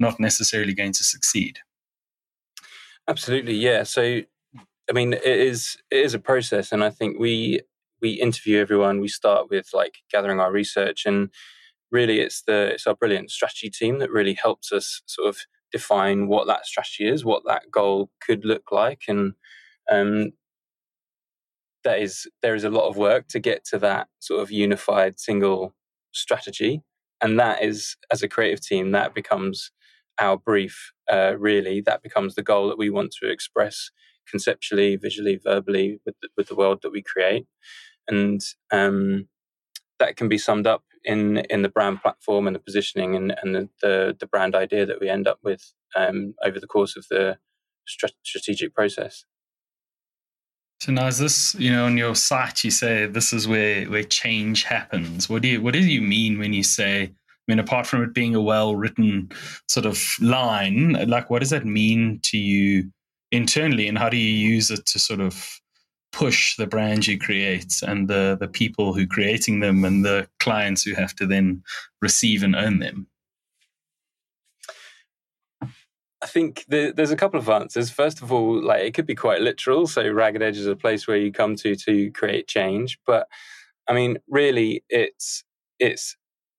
not 0.00 0.18
necessarily 0.18 0.72
going 0.72 0.92
to 0.92 1.04
succeed. 1.04 1.58
Absolutely 3.06 3.54
yeah. 3.54 3.84
So 3.84 4.22
i 4.88 4.92
mean 4.92 5.12
it 5.12 5.24
is 5.24 5.76
it 5.90 6.04
is 6.04 6.14
a 6.14 6.18
process 6.18 6.72
and 6.72 6.82
i 6.82 6.90
think 6.90 7.16
we 7.16 7.60
we 8.00 8.10
interview 8.12 8.58
everyone. 8.58 9.00
We 9.00 9.08
start 9.08 9.50
with 9.50 9.68
like 9.72 9.98
gathering 10.10 10.40
our 10.40 10.52
research, 10.52 11.06
and 11.06 11.30
really, 11.90 12.20
it's 12.20 12.42
the 12.42 12.72
it's 12.74 12.86
our 12.86 12.94
brilliant 12.94 13.30
strategy 13.30 13.70
team 13.70 13.98
that 13.98 14.10
really 14.10 14.34
helps 14.34 14.72
us 14.72 15.02
sort 15.06 15.28
of 15.28 15.38
define 15.72 16.28
what 16.28 16.46
that 16.46 16.66
strategy 16.66 17.08
is, 17.08 17.24
what 17.24 17.42
that 17.46 17.70
goal 17.70 18.10
could 18.20 18.44
look 18.44 18.72
like, 18.72 19.02
and 19.08 19.34
um, 19.90 20.32
that 21.84 22.00
is 22.00 22.26
there 22.42 22.54
is 22.54 22.64
a 22.64 22.70
lot 22.70 22.88
of 22.88 22.96
work 22.96 23.28
to 23.28 23.38
get 23.40 23.64
to 23.66 23.78
that 23.78 24.08
sort 24.18 24.40
of 24.42 24.50
unified 24.50 25.18
single 25.18 25.74
strategy, 26.12 26.82
and 27.20 27.38
that 27.38 27.62
is 27.62 27.96
as 28.10 28.22
a 28.22 28.28
creative 28.28 28.60
team 28.60 28.92
that 28.92 29.14
becomes 29.14 29.70
our 30.18 30.36
brief. 30.36 30.92
Uh, 31.10 31.34
really, 31.38 31.80
that 31.80 32.02
becomes 32.02 32.34
the 32.34 32.42
goal 32.42 32.68
that 32.68 32.78
we 32.78 32.90
want 32.90 33.12
to 33.20 33.28
express 33.30 33.90
conceptually, 34.28 34.96
visually, 34.96 35.40
verbally 35.42 35.98
with 36.06 36.14
the, 36.22 36.28
with 36.36 36.48
the 36.48 36.54
world 36.54 36.80
that 36.82 36.92
we 36.92 37.02
create 37.02 37.46
and 38.10 38.40
um, 38.70 39.28
that 39.98 40.16
can 40.16 40.28
be 40.28 40.38
summed 40.38 40.66
up 40.66 40.84
in 41.04 41.38
in 41.50 41.62
the 41.62 41.68
brand 41.68 42.02
platform 42.02 42.46
and 42.46 42.54
the 42.54 42.60
positioning 42.60 43.16
and, 43.16 43.34
and 43.42 43.54
the, 43.54 43.68
the, 43.82 44.16
the 44.20 44.26
brand 44.26 44.54
idea 44.54 44.84
that 44.86 45.00
we 45.00 45.08
end 45.08 45.26
up 45.26 45.38
with 45.42 45.72
um, 45.96 46.34
over 46.44 46.60
the 46.60 46.66
course 46.66 46.96
of 46.96 47.06
the 47.10 47.38
strategic 47.86 48.74
process. 48.74 49.24
So 50.80 50.92
now, 50.92 51.08
is 51.08 51.18
this 51.18 51.54
you 51.56 51.70
know 51.70 51.84
on 51.84 51.98
your 51.98 52.14
site? 52.14 52.64
You 52.64 52.70
say 52.70 53.06
this 53.06 53.32
is 53.32 53.46
where 53.46 53.84
where 53.86 54.02
change 54.02 54.64
happens. 54.64 55.28
What 55.28 55.42
do 55.42 55.48
you 55.48 55.62
what 55.62 55.74
do 55.74 55.80
you 55.80 56.00
mean 56.00 56.38
when 56.38 56.54
you 56.54 56.62
say? 56.62 57.02
I 57.04 57.52
mean, 57.52 57.58
apart 57.58 57.86
from 57.86 58.02
it 58.02 58.14
being 58.14 58.34
a 58.34 58.40
well 58.40 58.76
written 58.76 59.30
sort 59.68 59.84
of 59.84 60.02
line, 60.20 60.92
like 61.08 61.28
what 61.28 61.40
does 61.40 61.50
that 61.50 61.66
mean 61.66 62.20
to 62.24 62.38
you 62.38 62.90
internally, 63.30 63.88
and 63.88 63.98
how 63.98 64.08
do 64.08 64.16
you 64.16 64.30
use 64.30 64.70
it 64.70 64.86
to 64.86 64.98
sort 64.98 65.20
of 65.20 65.59
push 66.12 66.56
the 66.56 66.66
brand 66.66 67.06
you 67.06 67.18
create 67.18 67.82
and 67.86 68.08
the 68.08 68.36
the 68.38 68.48
people 68.48 68.92
who 68.92 69.06
creating 69.06 69.60
them 69.60 69.84
and 69.84 70.04
the 70.04 70.28
clients 70.40 70.82
who 70.82 70.94
have 70.94 71.14
to 71.14 71.26
then 71.26 71.62
receive 72.02 72.42
and 72.42 72.56
own 72.56 72.80
them 72.80 73.06
I 76.22 76.26
think 76.26 76.66
the, 76.68 76.92
there's 76.94 77.10
a 77.10 77.16
couple 77.16 77.40
of 77.40 77.48
answers. 77.48 77.90
First 77.90 78.20
of 78.20 78.30
all, 78.30 78.62
like 78.62 78.82
it 78.82 78.92
could 78.92 79.06
be 79.06 79.14
quite 79.14 79.40
literal. 79.40 79.86
So 79.86 80.06
Ragged 80.10 80.42
Edge 80.42 80.58
is 80.58 80.66
a 80.66 80.76
place 80.76 81.08
where 81.08 81.16
you 81.16 81.32
come 81.32 81.56
to 81.56 81.74
to 81.74 82.10
create 82.10 82.46
change. 82.46 82.98
But 83.06 83.26
I 83.88 83.94
mean, 83.94 84.18
really, 84.28 84.84
it's 84.90 85.44
it's 85.78 86.16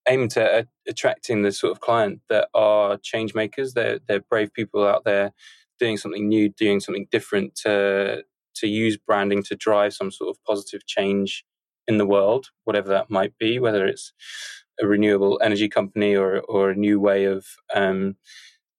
aimed 0.07 0.35
at 0.35 0.67
attracting 0.87 1.43
the 1.43 1.51
sort 1.51 1.71
of 1.71 1.79
client 1.79 2.21
that 2.29 2.49
are 2.55 2.97
change 2.97 3.35
makers. 3.35 3.73
They're 3.73 3.99
they're 4.07 4.21
brave 4.21 4.51
people 4.51 4.85
out 4.85 5.03
there 5.03 5.31
doing 5.79 5.97
something 5.97 6.27
new, 6.27 6.49
doing 6.49 6.79
something 6.79 7.07
different 7.11 7.55
to 7.55 8.23
to 8.61 8.67
use 8.67 8.97
branding 8.97 9.43
to 9.43 9.55
drive 9.55 9.93
some 9.93 10.11
sort 10.11 10.29
of 10.29 10.43
positive 10.47 10.85
change 10.87 11.45
in 11.87 11.97
the 11.97 12.05
world, 12.05 12.47
whatever 12.63 12.89
that 12.89 13.09
might 13.09 13.37
be, 13.37 13.59
whether 13.59 13.85
it's 13.85 14.13
a 14.81 14.87
renewable 14.87 15.39
energy 15.43 15.69
company 15.69 16.15
or 16.15 16.41
or 16.41 16.71
a 16.71 16.75
new 16.75 16.99
way 16.99 17.25
of 17.25 17.45
um, 17.75 18.15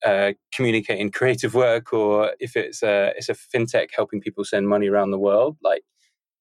uh, 0.05 0.33
communicating 0.55 1.11
creative 1.19 1.55
work, 1.55 1.93
or 1.93 2.33
if 2.41 2.57
it's 2.57 2.83
a 2.83 3.13
it's 3.17 3.29
a 3.29 3.35
fintech 3.35 3.89
helping 3.95 4.21
people 4.21 4.45
send 4.45 4.69
money 4.69 4.89
around 4.89 5.11
the 5.11 5.19
world, 5.19 5.57
like 5.63 5.83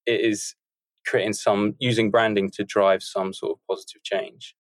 it 0.06 0.22
is 0.22 0.56
creating 1.06 1.34
some 1.34 1.76
using 1.80 2.12
branding 2.12 2.50
to 2.52 2.64
drive 2.64 3.04
some 3.04 3.34
sort 3.34 3.54
of 3.54 3.60
positive 3.70 4.04
change. 4.04 4.56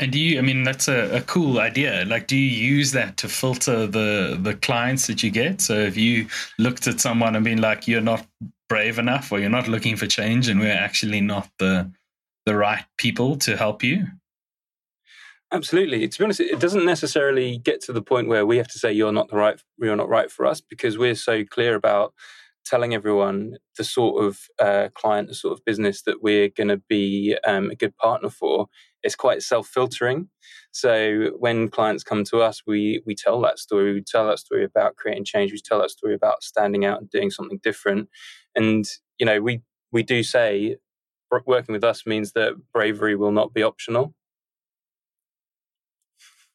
And 0.00 0.10
do 0.10 0.18
you? 0.18 0.38
I 0.38 0.42
mean, 0.42 0.62
that's 0.62 0.88
a, 0.88 1.16
a, 1.16 1.20
cool 1.20 1.60
idea. 1.60 2.04
Like, 2.06 2.26
do 2.26 2.34
you 2.34 2.48
use 2.48 2.92
that 2.92 3.18
to 3.18 3.28
filter 3.28 3.86
the 3.86 4.38
the 4.40 4.54
clients 4.54 5.06
that 5.06 5.22
you 5.22 5.30
get? 5.30 5.60
So, 5.60 5.74
if 5.74 5.96
you 5.98 6.28
looked 6.58 6.86
at 6.86 6.98
someone 6.98 7.36
and 7.36 7.44
been 7.44 7.60
like, 7.60 7.86
"You're 7.86 8.00
not 8.00 8.26
brave 8.70 8.98
enough," 8.98 9.30
or 9.30 9.38
"You're 9.38 9.50
not 9.50 9.68
looking 9.68 9.96
for 9.96 10.06
change," 10.06 10.48
and 10.48 10.58
we're 10.60 10.72
actually 10.72 11.20
not 11.20 11.50
the 11.58 11.92
the 12.46 12.56
right 12.56 12.84
people 12.96 13.36
to 13.36 13.56
help 13.56 13.82
you. 13.82 14.06
Absolutely. 15.52 16.08
To 16.08 16.18
be 16.18 16.24
honest, 16.24 16.40
it 16.40 16.58
doesn't 16.58 16.86
necessarily 16.86 17.58
get 17.58 17.82
to 17.82 17.92
the 17.92 18.00
point 18.00 18.26
where 18.28 18.46
we 18.46 18.56
have 18.56 18.68
to 18.68 18.78
say 18.78 18.90
you're 18.90 19.12
not 19.12 19.28
the 19.28 19.36
right, 19.36 19.60
you're 19.78 19.94
not 19.94 20.08
right 20.08 20.30
for 20.30 20.46
us, 20.46 20.62
because 20.62 20.96
we're 20.96 21.14
so 21.14 21.44
clear 21.44 21.74
about 21.74 22.14
telling 22.64 22.94
everyone 22.94 23.58
the 23.76 23.84
sort 23.84 24.24
of 24.24 24.38
uh, 24.58 24.88
client, 24.94 25.28
the 25.28 25.34
sort 25.34 25.52
of 25.52 25.64
business 25.66 26.02
that 26.02 26.22
we're 26.22 26.48
going 26.48 26.68
to 26.68 26.78
be 26.88 27.36
um, 27.46 27.70
a 27.70 27.74
good 27.74 27.94
partner 27.98 28.30
for. 28.30 28.68
It's 29.02 29.16
quite 29.16 29.42
self-filtering. 29.42 30.28
So 30.70 31.30
when 31.38 31.68
clients 31.68 32.04
come 32.04 32.24
to 32.24 32.38
us, 32.38 32.62
we 32.66 33.02
we 33.06 33.14
tell 33.14 33.40
that 33.42 33.58
story. 33.58 33.94
We 33.94 34.02
tell 34.02 34.26
that 34.28 34.38
story 34.38 34.64
about 34.64 34.96
creating 34.96 35.24
change. 35.24 35.52
We 35.52 35.60
tell 35.60 35.80
that 35.80 35.90
story 35.90 36.14
about 36.14 36.42
standing 36.42 36.84
out 36.84 37.00
and 37.00 37.10
doing 37.10 37.30
something 37.30 37.60
different. 37.62 38.08
And 38.54 38.84
you 39.18 39.26
know, 39.26 39.40
we 39.40 39.62
we 39.90 40.02
do 40.02 40.22
say 40.22 40.76
working 41.46 41.72
with 41.72 41.84
us 41.84 42.04
means 42.04 42.32
that 42.32 42.54
bravery 42.74 43.16
will 43.16 43.32
not 43.32 43.54
be 43.54 43.62
optional. 43.62 44.14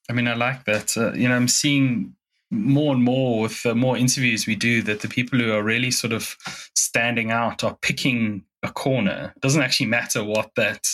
I 0.10 0.14
mean, 0.14 0.28
I 0.28 0.36
like 0.36 0.66
that. 0.66 0.96
Uh, 0.96 1.14
you 1.14 1.28
know, 1.28 1.36
I'm 1.36 1.48
seeing 1.48 2.14
more 2.50 2.94
and 2.94 3.04
more 3.04 3.42
with 3.42 3.64
the 3.64 3.76
more 3.76 3.98
interviews 3.98 4.48
we 4.48 4.56
do 4.56 4.82
that 4.84 5.02
the 5.02 5.08
people 5.08 5.38
who 5.40 5.52
are 5.52 5.64
really 5.64 5.92
sort 5.92 6.14
of 6.14 6.38
standing 6.76 7.32
out 7.32 7.64
are 7.64 7.78
picking 7.82 8.44
a 8.64 8.72
corner. 8.72 9.34
It 9.36 9.42
doesn't 9.42 9.62
actually 9.62 9.88
matter 9.88 10.24
what 10.24 10.52
that 10.56 10.88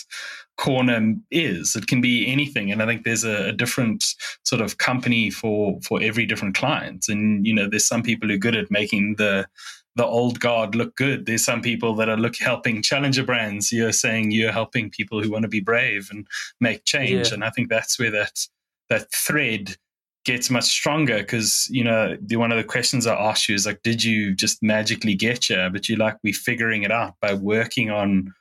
corner 0.58 1.16
is. 1.32 1.76
It 1.76 1.88
can 1.88 2.02
be 2.02 2.28
anything. 2.28 2.72
And 2.72 2.82
I 2.82 2.86
think 2.86 3.04
there's 3.04 3.24
a, 3.24 3.50
a, 3.50 3.52
different 3.52 4.06
sort 4.44 4.62
of 4.62 4.78
company 4.78 5.30
for 5.30 5.80
for 5.82 6.02
every 6.02 6.26
different 6.26 6.56
client. 6.56 7.06
And 7.08 7.46
you 7.46 7.54
know, 7.54 7.68
there's 7.68 7.88
some 7.88 8.04
people 8.04 8.30
who 8.30 8.36
are 8.36 8.40
good 8.40 8.56
at 8.56 8.72
making 8.72 9.16
the 9.18 9.48
the 9.96 10.06
old 10.06 10.40
guard 10.40 10.76
look 10.76 10.96
good. 10.96 11.26
There's 11.26 11.46
some 11.46 11.62
people 11.62 11.96
that 11.96 12.10
are 12.10 12.18
look 12.18 12.36
helping 12.38 12.82
challenger 12.82 13.24
brands. 13.24 13.72
You're 13.72 13.92
saying 13.92 14.32
you're 14.32 14.52
helping 14.52 14.90
people 14.90 15.22
who 15.22 15.32
want 15.32 15.44
to 15.44 15.50
be 15.50 15.60
brave 15.60 16.10
and 16.12 16.28
make 16.60 16.86
change. 16.86 17.28
Yeah. 17.28 17.36
And 17.36 17.44
I 17.44 17.52
think 17.52 17.70
that's 17.70 18.00
where 18.00 18.12
that 18.12 18.48
that 18.90 19.12
thread 19.12 19.78
gets 20.26 20.50
much 20.50 20.66
stronger 20.66 21.18
because 21.18 21.68
you 21.70 21.84
know 21.84 22.18
the 22.22 22.38
one 22.38 22.52
of 22.52 22.58
the 22.58 22.64
questions 22.64 23.08
I 23.08 23.16
asked 23.16 23.50
you 23.50 23.56
is 23.56 23.66
like, 23.66 23.82
did 23.84 24.04
you 24.04 24.34
just 24.34 24.62
magically 24.64 25.16
get 25.16 25.50
you? 25.50 25.70
But 25.72 25.90
you 25.90 25.96
like 25.96 26.18
we're 26.24 26.34
figuring 26.34 26.84
it 26.84 26.92
out 26.92 27.16
by 27.22 27.34
working 27.34 27.90
on 27.90 28.34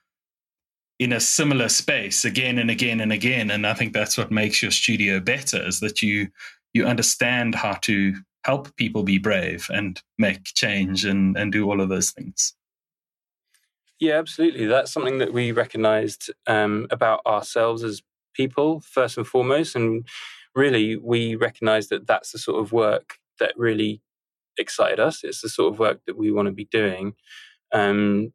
in 0.98 1.12
a 1.12 1.20
similar 1.20 1.68
space 1.68 2.24
again 2.24 2.58
and 2.58 2.70
again 2.70 3.00
and 3.00 3.12
again. 3.12 3.50
And 3.50 3.66
I 3.66 3.74
think 3.74 3.92
that's 3.92 4.16
what 4.16 4.30
makes 4.30 4.62
your 4.62 4.70
studio 4.70 5.18
better 5.18 5.66
is 5.66 5.80
that 5.80 6.02
you 6.02 6.28
you 6.72 6.86
understand 6.86 7.54
how 7.54 7.74
to 7.82 8.14
help 8.44 8.74
people 8.76 9.02
be 9.02 9.18
brave 9.18 9.68
and 9.72 10.00
make 10.18 10.44
change 10.44 11.04
and, 11.04 11.36
and 11.36 11.52
do 11.52 11.68
all 11.68 11.80
of 11.80 11.88
those 11.88 12.10
things. 12.10 12.54
Yeah, 14.00 14.18
absolutely. 14.18 14.66
That's 14.66 14.90
something 14.90 15.18
that 15.18 15.32
we 15.32 15.52
recognized 15.52 16.32
um, 16.46 16.86
about 16.90 17.20
ourselves 17.24 17.84
as 17.84 18.02
people, 18.34 18.80
first 18.80 19.16
and 19.16 19.26
foremost. 19.26 19.76
And 19.76 20.06
really, 20.54 20.96
we 20.96 21.36
recognize 21.36 21.88
that 21.88 22.06
that's 22.06 22.32
the 22.32 22.38
sort 22.38 22.60
of 22.60 22.72
work 22.72 23.18
that 23.40 23.54
really 23.56 24.02
excited 24.58 25.00
us. 25.00 25.24
It's 25.24 25.40
the 25.40 25.48
sort 25.48 25.72
of 25.72 25.78
work 25.78 26.00
that 26.06 26.18
we 26.18 26.30
want 26.30 26.46
to 26.46 26.52
be 26.52 26.66
doing. 26.66 27.14
Um, 27.72 28.32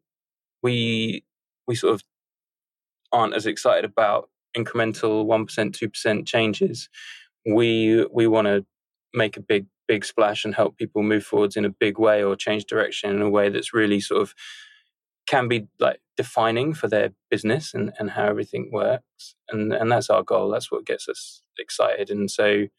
we 0.64 1.24
we 1.68 1.76
sort 1.76 1.94
of 1.94 2.04
aren't 3.12 3.36
as 3.36 3.46
excited 3.46 3.86
about 3.86 4.30
incremental 4.58 5.26
one 5.26 5.46
percent, 5.46 5.76
two 5.76 5.90
percent 5.90 6.28
changes. 6.28 6.90
We 7.46 8.06
we 8.12 8.28
want 8.28 8.48
to 8.48 8.66
make 9.14 9.38
a 9.38 9.42
big 9.42 9.68
big 9.88 10.04
splash 10.04 10.44
and 10.44 10.54
help 10.54 10.78
people 10.78 11.02
move 11.02 11.24
forwards 11.24 11.56
in 11.56 11.66
a 11.66 11.70
big 11.70 11.98
way 11.98 12.24
or 12.24 12.36
change 12.36 12.66
direction 12.66 13.10
in 13.10 13.22
a 13.22 13.30
way 13.30 13.50
that's 13.50 13.74
really 13.74 14.02
sort 14.02 14.22
of 14.22 14.34
can 15.28 15.48
be 15.48 15.68
like 15.80 16.00
defining 16.16 16.74
for 16.74 16.88
their 16.88 17.12
business 17.30 17.74
and, 17.74 17.94
and 18.00 18.12
how 18.12 18.26
everything 18.26 18.70
works. 18.72 19.36
And 19.50 19.74
and 19.74 19.92
that's 19.92 20.10
our 20.10 20.24
goal. 20.24 20.50
That's 20.50 20.72
what 20.72 20.86
gets 20.86 21.08
us 21.08 21.44
excited. 21.60 22.10
And 22.10 22.30
so, 22.32 22.48
you 22.48 22.70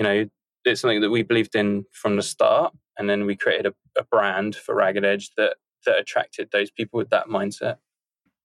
know, 0.00 0.26
it's 0.64 0.80
something 0.80 1.00
that 1.00 1.10
we 1.10 1.22
believed 1.22 1.54
in 1.54 1.84
from 1.92 2.16
the 2.16 2.22
start. 2.22 2.74
And 2.98 3.08
then 3.08 3.24
we 3.24 3.36
created 3.36 3.66
a, 3.66 4.00
a 4.00 4.04
brand 4.04 4.54
for 4.56 4.74
Ragged 4.74 5.04
Edge 5.04 5.30
that 5.36 5.56
that 5.86 5.98
attracted 5.98 6.50
those 6.52 6.70
people 6.70 6.98
with 6.98 7.10
that 7.10 7.26
mindset. 7.26 7.78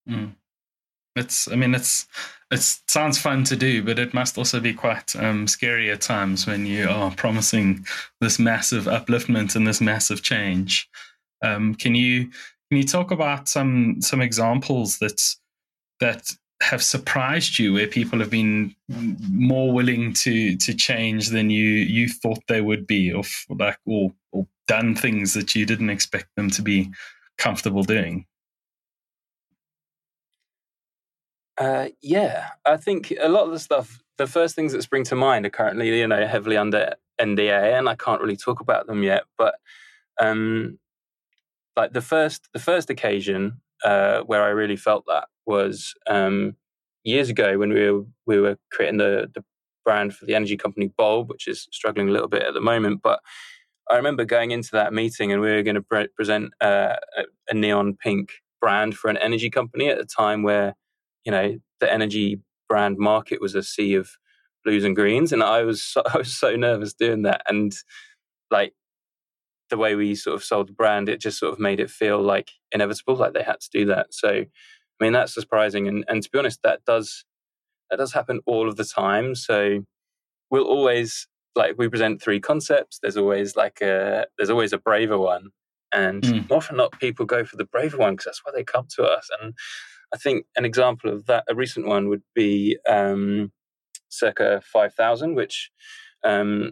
Mm. 0.09 0.35
It's, 1.15 1.51
I 1.51 1.55
mean, 1.55 1.73
it's, 1.73 2.07
it 2.51 2.59
sounds 2.87 3.19
fun 3.19 3.43
to 3.45 3.55
do, 3.55 3.83
but 3.83 3.99
it 3.99 4.13
must 4.13 4.37
also 4.37 4.59
be 4.59 4.73
quite 4.73 5.15
um, 5.15 5.47
scary 5.47 5.89
at 5.91 6.01
times 6.01 6.45
when 6.45 6.65
you 6.65 6.87
are 6.87 7.11
promising 7.11 7.85
this 8.21 8.39
massive 8.39 8.85
upliftment 8.85 9.55
and 9.55 9.67
this 9.67 9.81
massive 9.81 10.21
change. 10.21 10.87
Um, 11.43 11.75
can 11.75 11.95
you 11.95 12.29
can 12.69 12.77
you 12.77 12.83
talk 12.83 13.11
about 13.11 13.47
some 13.47 14.01
some 14.01 14.21
examples 14.21 14.99
that 14.99 15.21
that 15.99 16.29
have 16.61 16.81
surprised 16.83 17.59
you, 17.59 17.73
where 17.73 17.87
people 17.87 18.19
have 18.19 18.29
been 18.29 18.75
more 19.31 19.71
willing 19.71 20.13
to 20.13 20.57
to 20.57 20.73
change 20.73 21.29
than 21.29 21.49
you 21.49 21.63
you 21.63 22.09
thought 22.09 22.39
they 22.47 22.61
would 22.61 22.87
be, 22.87 23.11
or 23.11 23.23
like 23.49 23.77
or 23.85 24.11
or 24.31 24.47
done 24.67 24.95
things 24.95 25.33
that 25.33 25.55
you 25.55 25.65
didn't 25.65 25.89
expect 25.89 26.27
them 26.35 26.49
to 26.51 26.61
be 26.61 26.91
comfortable 27.37 27.83
doing? 27.83 28.25
Uh, 31.57 31.87
yeah, 32.01 32.49
I 32.65 32.77
think 32.77 33.13
a 33.19 33.29
lot 33.29 33.45
of 33.45 33.51
the 33.51 33.59
stuff, 33.59 33.99
the 34.17 34.27
first 34.27 34.55
things 34.55 34.73
that 34.73 34.83
spring 34.83 35.03
to 35.05 35.15
mind 35.15 35.45
are 35.45 35.49
currently, 35.49 35.97
you 35.97 36.07
know, 36.07 36.27
heavily 36.27 36.55
under 36.57 36.93
NDA, 37.19 37.77
and 37.77 37.89
I 37.89 37.95
can't 37.95 38.21
really 38.21 38.37
talk 38.37 38.59
about 38.59 38.85
them 38.87 39.01
yet. 39.01 39.23
But 39.37 39.55
um, 40.19 40.77
like 41.77 41.93
the 41.93 42.01
first, 42.01 42.49
the 42.53 42.59
first 42.59 42.89
occasion 42.89 43.61
uh, 43.85 44.21
where 44.21 44.43
I 44.43 44.49
really 44.49 44.75
felt 44.75 45.05
that 45.07 45.25
was 45.45 45.93
um, 46.07 46.55
years 47.03 47.29
ago 47.29 47.57
when 47.57 47.71
we 47.71 47.89
were 47.89 48.03
we 48.25 48.39
were 48.39 48.57
creating 48.71 48.97
the 48.97 49.29
the 49.33 49.43
brand 49.85 50.13
for 50.13 50.25
the 50.25 50.35
energy 50.35 50.57
company 50.57 50.91
Bulb, 50.97 51.29
which 51.29 51.47
is 51.47 51.67
struggling 51.71 52.09
a 52.09 52.11
little 52.11 52.27
bit 52.27 52.43
at 52.43 52.53
the 52.53 52.59
moment. 52.59 53.01
But 53.01 53.21
I 53.89 53.95
remember 53.95 54.25
going 54.25 54.51
into 54.51 54.71
that 54.73 54.93
meeting 54.93 55.31
and 55.31 55.39
we 55.39 55.51
were 55.51 55.63
going 55.63 55.75
to 55.75 55.81
pre- 55.81 56.09
present 56.09 56.51
uh, 56.59 56.95
a, 57.49 57.53
neon 57.53 57.95
pink 57.95 58.31
brand 58.59 58.97
for 58.97 59.09
an 59.09 59.15
energy 59.15 59.49
company 59.49 59.87
at 59.87 59.99
a 59.99 60.05
time 60.05 60.43
where 60.43 60.75
you 61.23 61.31
know 61.31 61.57
the 61.79 61.91
energy 61.91 62.41
brand 62.67 62.97
market 62.97 63.39
was 63.39 63.55
a 63.55 63.63
sea 63.63 63.95
of 63.95 64.09
blues 64.65 64.83
and 64.83 64.95
greens, 64.95 65.31
and 65.31 65.43
I 65.43 65.61
was 65.61 65.81
so, 65.81 66.01
I 66.13 66.17
was 66.17 66.33
so 66.37 66.55
nervous 66.55 66.93
doing 66.93 67.21
that, 67.21 67.43
and 67.47 67.71
like 68.49 68.73
the 69.69 69.77
way 69.77 69.95
we 69.95 70.15
sort 70.15 70.35
of 70.35 70.43
sold 70.43 70.69
the 70.69 70.73
brand, 70.73 71.09
it 71.09 71.21
just 71.21 71.39
sort 71.39 71.53
of 71.53 71.59
made 71.59 71.79
it 71.79 71.89
feel 71.89 72.21
like 72.21 72.51
inevitable, 72.71 73.15
like 73.15 73.33
they 73.33 73.43
had 73.43 73.59
to 73.59 73.69
do 73.71 73.85
that. 73.85 74.13
So, 74.13 74.29
I 74.29 75.03
mean, 75.03 75.13
that's 75.13 75.33
surprising, 75.33 75.87
and 75.87 76.05
and 76.07 76.23
to 76.23 76.29
be 76.29 76.39
honest, 76.39 76.61
that 76.63 76.85
does 76.85 77.25
that 77.89 77.97
does 77.97 78.13
happen 78.13 78.41
all 78.45 78.67
of 78.67 78.75
the 78.75 78.85
time. 78.85 79.35
So, 79.35 79.83
we'll 80.49 80.67
always 80.67 81.27
like 81.55 81.75
we 81.77 81.89
present 81.89 82.21
three 82.21 82.39
concepts. 82.39 82.99
There's 83.01 83.17
always 83.17 83.55
like 83.55 83.81
a 83.81 84.27
there's 84.37 84.49
always 84.49 84.73
a 84.73 84.77
braver 84.77 85.17
one, 85.17 85.49
and 85.93 86.23
mm. 86.23 86.49
more 86.49 86.57
often 86.57 86.77
not, 86.77 86.99
people 86.99 87.25
go 87.25 87.43
for 87.43 87.57
the 87.57 87.65
braver 87.65 87.97
one 87.97 88.13
because 88.13 88.25
that's 88.25 88.45
why 88.45 88.51
they 88.53 88.63
come 88.63 88.87
to 88.95 89.03
us. 89.03 89.29
And 89.41 89.53
I 90.13 90.17
think 90.17 90.45
an 90.55 90.65
example 90.65 91.11
of 91.11 91.25
that, 91.25 91.43
a 91.49 91.55
recent 91.55 91.85
one, 91.87 92.09
would 92.09 92.23
be 92.33 92.77
um, 92.87 93.51
circa 94.09 94.61
5000, 94.63 95.35
which, 95.35 95.71
um, 96.23 96.71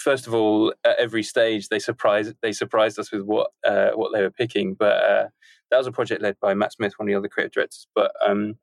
first 0.00 0.26
of 0.26 0.34
all, 0.34 0.72
at 0.84 0.98
every 0.98 1.22
stage 1.22 1.68
they 1.68 1.78
surprised 1.78 2.34
they 2.42 2.52
surprised 2.52 2.98
us 2.98 3.12
with 3.12 3.22
what 3.22 3.50
uh, 3.66 3.90
what 3.90 4.12
they 4.12 4.22
were 4.22 4.30
picking. 4.30 4.74
But 4.74 5.04
uh, 5.04 5.28
that 5.70 5.78
was 5.78 5.86
a 5.86 5.92
project 5.92 6.22
led 6.22 6.36
by 6.40 6.54
Matt 6.54 6.72
Smith, 6.72 6.94
one 6.96 7.08
of 7.08 7.12
the 7.12 7.18
other 7.18 7.28
creative 7.28 7.52
directors. 7.52 7.86
But 7.94 8.12
um, 8.26 8.56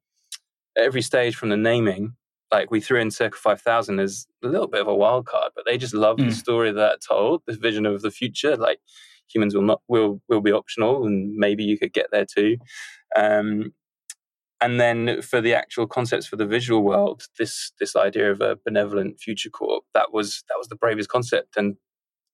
at 0.78 0.84
every 0.84 1.02
stage 1.02 1.36
from 1.36 1.50
the 1.50 1.58
naming, 1.58 2.16
like 2.52 2.72
we 2.72 2.82
threw 2.82 3.00
in 3.00 3.12
circa 3.12 3.38
5000 3.38 4.00
as 4.00 4.28
a 4.44 4.48
little 4.48 4.68
bit 4.68 4.82
of 4.82 4.88
a 4.88 4.96
wild 4.96 5.26
card, 5.26 5.52
but 5.56 5.66
they 5.66 5.78
just 5.78 5.94
loved 5.94 6.20
mm. 6.20 6.26
the 6.26 6.32
hmm. 6.32 6.38
story 6.38 6.72
that 6.72 7.00
told, 7.08 7.42
the 7.46 7.54
vision 7.54 7.86
of 7.86 8.02
the 8.02 8.12
future. 8.12 8.56
Like 8.56 8.80
humans 9.32 9.54
will 9.54 9.64
not 9.64 9.82
will 9.88 10.22
will 10.28 10.42
be 10.42 10.52
optional, 10.52 11.06
and 11.06 11.36
maybe 11.36 11.64
you 11.64 11.78
could 11.78 11.94
get 11.94 12.08
there 12.12 12.26
too. 12.26 12.58
Um, 13.16 13.74
and 14.60 14.80
then 14.80 15.22
for 15.22 15.40
the 15.40 15.54
actual 15.54 15.88
concepts 15.88 16.26
for 16.26 16.36
the 16.36 16.46
visual 16.46 16.84
world 16.84 17.24
this 17.38 17.72
this 17.80 17.96
idea 17.96 18.32
of 18.32 18.42
a 18.42 18.58
benevolent 18.66 19.20
future 19.20 19.50
corp 19.50 19.84
that 19.94 20.12
was 20.12 20.44
that 20.50 20.56
was 20.58 20.68
the 20.68 20.76
bravest 20.76 21.10
concept 21.10 21.56
and 21.58 21.76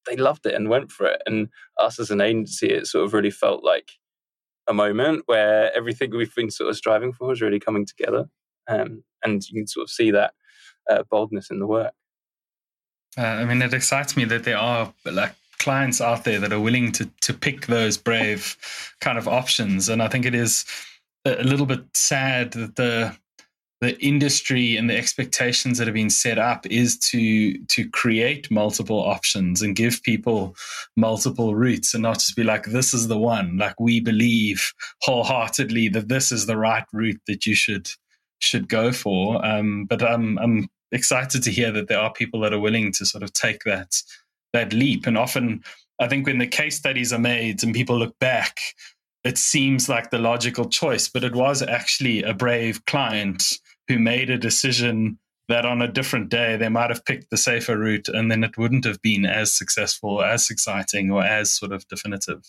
they 0.06 0.16
loved 0.16 0.46
it 0.46 0.54
and 0.54 0.68
went 0.68 0.90
for 0.90 1.06
it. 1.06 1.22
And 1.26 1.48
us 1.78 1.98
as 1.98 2.10
an 2.10 2.20
agency 2.20 2.68
it 2.68 2.86
sort 2.86 3.04
of 3.04 3.12
really 3.12 3.30
felt 3.30 3.64
like 3.64 3.92
a 4.66 4.74
moment 4.74 5.24
where 5.26 5.74
everything 5.76 6.10
we've 6.10 6.34
been 6.34 6.50
sort 6.50 6.70
of 6.70 6.76
striving 6.76 7.12
for 7.12 7.32
is 7.32 7.42
really 7.42 7.60
coming 7.60 7.86
together. 7.86 8.26
Um, 8.68 9.04
and 9.22 9.42
you 9.48 9.60
can 9.60 9.66
sort 9.66 9.84
of 9.84 9.90
see 9.90 10.10
that 10.10 10.32
uh, 10.90 11.02
boldness 11.10 11.50
in 11.50 11.58
the 11.58 11.66
work. 11.66 11.92
Uh, 13.16 13.22
I 13.22 13.44
mean, 13.44 13.62
it 13.62 13.74
excites 13.74 14.16
me 14.16 14.24
that 14.24 14.44
there 14.44 14.58
are 14.58 14.92
like 15.04 15.34
clients 15.58 16.00
out 16.00 16.24
there 16.24 16.40
that 16.40 16.52
are 16.52 16.60
willing 16.60 16.92
to 16.92 17.08
to 17.20 17.32
pick 17.32 17.66
those 17.66 17.96
brave 17.96 18.56
kind 19.00 19.18
of 19.18 19.28
options, 19.28 19.88
and 19.88 20.02
I 20.02 20.08
think 20.08 20.26
it 20.26 20.34
is 20.34 20.64
a 21.24 21.42
little 21.42 21.66
bit 21.66 21.84
sad 21.94 22.52
that 22.52 22.76
the 22.76 23.16
the 23.80 23.98
industry 24.00 24.76
and 24.76 24.88
the 24.88 24.96
expectations 24.96 25.76
that 25.76 25.86
have 25.86 25.94
been 25.94 26.08
set 26.08 26.38
up 26.38 26.64
is 26.66 26.96
to 26.98 27.58
to 27.66 27.88
create 27.90 28.50
multiple 28.50 29.00
options 29.00 29.60
and 29.60 29.76
give 29.76 30.02
people 30.02 30.54
multiple 30.96 31.54
routes 31.54 31.92
and 31.92 32.02
not 32.02 32.14
just 32.14 32.36
be 32.36 32.44
like 32.44 32.64
this 32.66 32.94
is 32.94 33.08
the 33.08 33.18
one. 33.18 33.58
Like 33.58 33.78
we 33.78 34.00
believe 34.00 34.72
wholeheartedly 35.02 35.88
that 35.90 36.08
this 36.08 36.32
is 36.32 36.46
the 36.46 36.56
right 36.56 36.84
route 36.92 37.20
that 37.26 37.46
you 37.46 37.54
should 37.54 37.88
should 38.38 38.68
go 38.68 38.92
for. 38.92 39.44
Um, 39.44 39.84
but 39.84 40.02
I'm 40.02 40.38
I'm 40.38 40.68
excited 40.92 41.42
to 41.42 41.50
hear 41.50 41.72
that 41.72 41.88
there 41.88 41.98
are 42.00 42.12
people 42.12 42.40
that 42.40 42.54
are 42.54 42.60
willing 42.60 42.92
to 42.92 43.04
sort 43.04 43.22
of 43.22 43.32
take 43.32 43.64
that 43.64 43.94
that 44.54 44.72
leap. 44.72 45.06
And 45.06 45.18
often 45.18 45.62
I 46.00 46.08
think 46.08 46.26
when 46.26 46.38
the 46.38 46.46
case 46.46 46.76
studies 46.76 47.12
are 47.12 47.18
made 47.18 47.62
and 47.62 47.74
people 47.74 47.98
look 47.98 48.18
back 48.18 48.58
it 49.24 49.38
seems 49.38 49.88
like 49.88 50.10
the 50.10 50.18
logical 50.18 50.68
choice, 50.68 51.08
but 51.08 51.24
it 51.24 51.34
was 51.34 51.62
actually 51.62 52.22
a 52.22 52.34
brave 52.34 52.84
client 52.84 53.42
who 53.88 53.98
made 53.98 54.30
a 54.30 54.38
decision 54.38 55.18
that 55.48 55.66
on 55.66 55.82
a 55.82 55.88
different 55.88 56.28
day 56.30 56.56
they 56.56 56.68
might 56.68 56.90
have 56.90 57.04
picked 57.04 57.30
the 57.30 57.36
safer 57.36 57.78
route 57.78 58.08
and 58.08 58.30
then 58.30 58.44
it 58.44 58.56
wouldn't 58.56 58.84
have 58.84 59.00
been 59.02 59.26
as 59.26 59.52
successful, 59.52 60.22
as 60.22 60.50
exciting, 60.50 61.10
or 61.10 61.22
as 61.22 61.52
sort 61.52 61.72
of 61.72 61.86
definitive. 61.88 62.42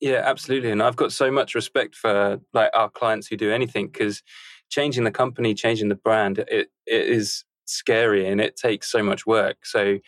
Yeah, 0.00 0.22
absolutely. 0.24 0.70
And 0.70 0.82
I've 0.82 0.96
got 0.96 1.12
so 1.12 1.30
much 1.30 1.54
respect 1.54 1.94
for 1.94 2.40
like 2.52 2.70
our 2.74 2.90
clients 2.90 3.28
who 3.28 3.36
do 3.36 3.52
anything 3.52 3.86
because 3.86 4.22
changing 4.68 5.04
the 5.04 5.10
company, 5.10 5.54
changing 5.54 5.88
the 5.88 5.94
brand, 5.94 6.38
it, 6.38 6.68
it 6.86 7.06
is 7.08 7.44
scary 7.66 8.26
and 8.28 8.40
it 8.40 8.56
takes 8.56 8.90
so 8.90 9.02
much 9.02 9.26
work. 9.26 9.64
So 9.64 9.98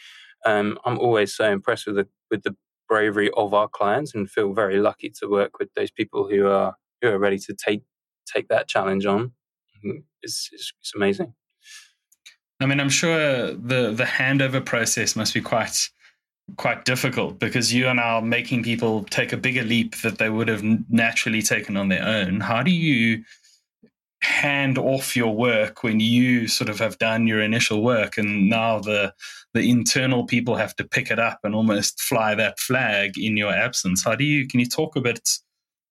um, 0.44 0.78
I'm 0.84 0.98
always 0.98 1.34
so 1.34 1.50
impressed 1.50 1.86
with 1.86 1.96
the 1.96 2.08
with 2.30 2.42
the 2.42 2.54
bravery 2.88 3.30
of 3.36 3.54
our 3.54 3.68
clients 3.68 4.14
and 4.14 4.30
feel 4.30 4.52
very 4.52 4.78
lucky 4.78 5.10
to 5.20 5.28
work 5.28 5.58
with 5.58 5.68
those 5.74 5.90
people 5.90 6.28
who 6.28 6.46
are 6.46 6.74
who 7.02 7.08
are 7.08 7.18
ready 7.18 7.38
to 7.38 7.54
take 7.54 7.82
take 8.26 8.48
that 8.48 8.68
challenge 8.68 9.06
on. 9.06 9.32
Mm-hmm. 9.84 9.98
It's, 10.22 10.50
it's, 10.52 10.72
it's 10.80 10.92
amazing. 10.94 11.34
I 12.60 12.66
mean, 12.66 12.80
I'm 12.80 12.88
sure 12.88 13.52
the 13.52 13.92
the 13.92 14.04
handover 14.04 14.64
process 14.64 15.14
must 15.14 15.34
be 15.34 15.40
quite 15.40 15.88
quite 16.56 16.84
difficult 16.84 17.38
because 17.38 17.74
you 17.74 17.86
are 17.86 17.94
now 17.94 18.20
making 18.20 18.62
people 18.62 19.04
take 19.04 19.32
a 19.32 19.36
bigger 19.36 19.62
leap 19.62 19.96
that 19.98 20.18
they 20.18 20.30
would 20.30 20.48
have 20.48 20.64
naturally 20.88 21.42
taken 21.42 21.76
on 21.76 21.88
their 21.88 22.04
own. 22.04 22.40
How 22.40 22.62
do 22.62 22.70
you 22.70 23.22
hand 24.20 24.78
off 24.78 25.14
your 25.14 25.34
work 25.34 25.82
when 25.82 26.00
you 26.00 26.48
sort 26.48 26.68
of 26.68 26.78
have 26.78 26.98
done 26.98 27.26
your 27.26 27.40
initial 27.40 27.82
work 27.82 28.18
and 28.18 28.48
now 28.48 28.78
the 28.80 29.12
the 29.54 29.70
internal 29.70 30.24
people 30.24 30.56
have 30.56 30.74
to 30.76 30.84
pick 30.84 31.10
it 31.10 31.18
up 31.18 31.38
and 31.42 31.54
almost 31.54 32.00
fly 32.00 32.34
that 32.34 32.58
flag 32.58 33.16
in 33.16 33.36
your 33.36 33.52
absence. 33.52 34.04
How 34.04 34.14
do 34.14 34.24
you 34.24 34.46
can 34.46 34.60
you 34.60 34.66
talk 34.66 34.96
a 34.96 35.00
bit 35.00 35.28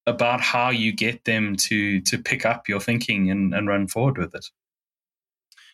about 0.06 0.42
how 0.42 0.70
you 0.70 0.92
get 0.92 1.24
them 1.26 1.56
to 1.56 2.02
to 2.02 2.18
pick 2.18 2.46
up 2.46 2.68
your 2.68 2.80
thinking 2.80 3.32
and, 3.32 3.54
and 3.54 3.68
run 3.68 3.88
forward 3.88 4.18
with 4.18 4.36
it? 4.36 4.46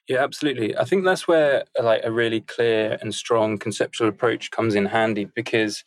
Yeah 0.08 0.24
absolutely. 0.24 0.78
I 0.78 0.86
think 0.86 1.06
that's 1.06 1.28
where 1.28 1.64
like 1.82 2.02
a 2.04 2.12
really 2.12 2.42
clear 2.42 3.00
and 3.02 3.16
strong 3.16 3.58
conceptual 3.58 4.08
approach 4.08 4.52
comes 4.52 4.76
in 4.76 4.86
handy 4.86 5.26
because 5.26 5.84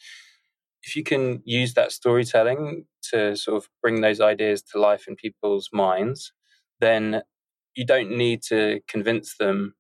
if 0.83 0.97
you 0.97 1.05
can 1.05 1.43
use 1.45 1.75
that 1.75 1.93
storytelling 1.93 2.87
to 3.11 3.37
sort 3.37 3.57
of 3.57 3.69
bring 3.83 4.01
those 4.01 4.21
ideas 4.21 4.63
to 4.63 4.81
life 4.81 5.07
in 5.07 5.17
people's 5.17 5.69
minds 5.73 6.33
then 6.81 7.23
you 7.75 7.85
don't 7.85 8.11
need 8.11 8.43
to 8.43 8.81
convince 8.89 9.37
them 9.37 9.75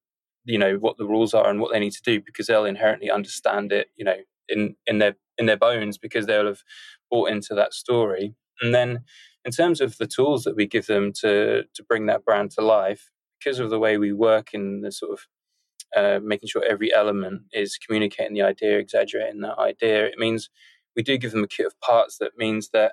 you 0.45 0.59
know 0.59 0.77
what 0.77 0.97
the 0.97 1.07
rules 1.07 1.35
are 1.35 1.49
and 1.49 1.61
what 1.61 1.73
they 1.73 1.81
need 1.81 1.93
to 1.93 2.03
do 2.03 2.21
because 2.21 2.47
they'll 2.47 2.65
inherently 2.65 3.11
understand 3.11 3.73
it 3.73 3.89
you 3.97 4.05
know 4.05 4.17
in 4.49 4.77
in 4.87 4.99
their 4.99 5.17
in 5.39 5.47
their 5.47 5.57
bones 5.57 5.99
because 5.99 6.27
they'll 6.27 6.47
have 6.47 6.63
bought 7.11 7.31
into 7.31 7.55
that 7.55 7.75
story. 7.75 8.35
And 8.61 8.75
then 8.75 9.05
in 9.45 9.53
terms 9.53 9.81
of 9.81 9.99
the 9.99 10.07
tools 10.07 10.45
that 10.45 10.57
we 10.57 10.67
give 10.67 10.87
them 10.87 11.13
to 11.21 11.65
to 11.75 11.85
bring 11.85 12.07
that 12.07 12.25
brand 12.25 12.53
to 12.53 12.63
life, 12.63 13.11
because 13.39 13.59
of 13.59 13.71
the 13.71 13.79
way 13.79 13.99
we 13.99 14.13
work 14.13 14.55
in 14.55 14.81
the 14.81 14.93
sort 14.93 15.13
of 15.13 15.27
uh, 15.97 16.21
making 16.23 16.49
sure 16.49 16.65
every 16.65 16.93
element 16.93 17.43
is 17.53 17.79
communicating 17.79 18.35
the 18.35 18.43
idea, 18.43 18.79
exaggerating 18.79 19.41
that 19.41 19.59
idea, 19.59 20.07
it 20.07 20.19
means 20.19 20.51
we 20.97 21.03
do 21.03 21.17
give 21.19 21.33
them 21.33 21.45
a 21.45 21.49
kit 21.49 21.67
of 21.67 21.79
parts 21.81 22.19
that 22.19 22.33
means 22.37 22.71
that 22.71 22.93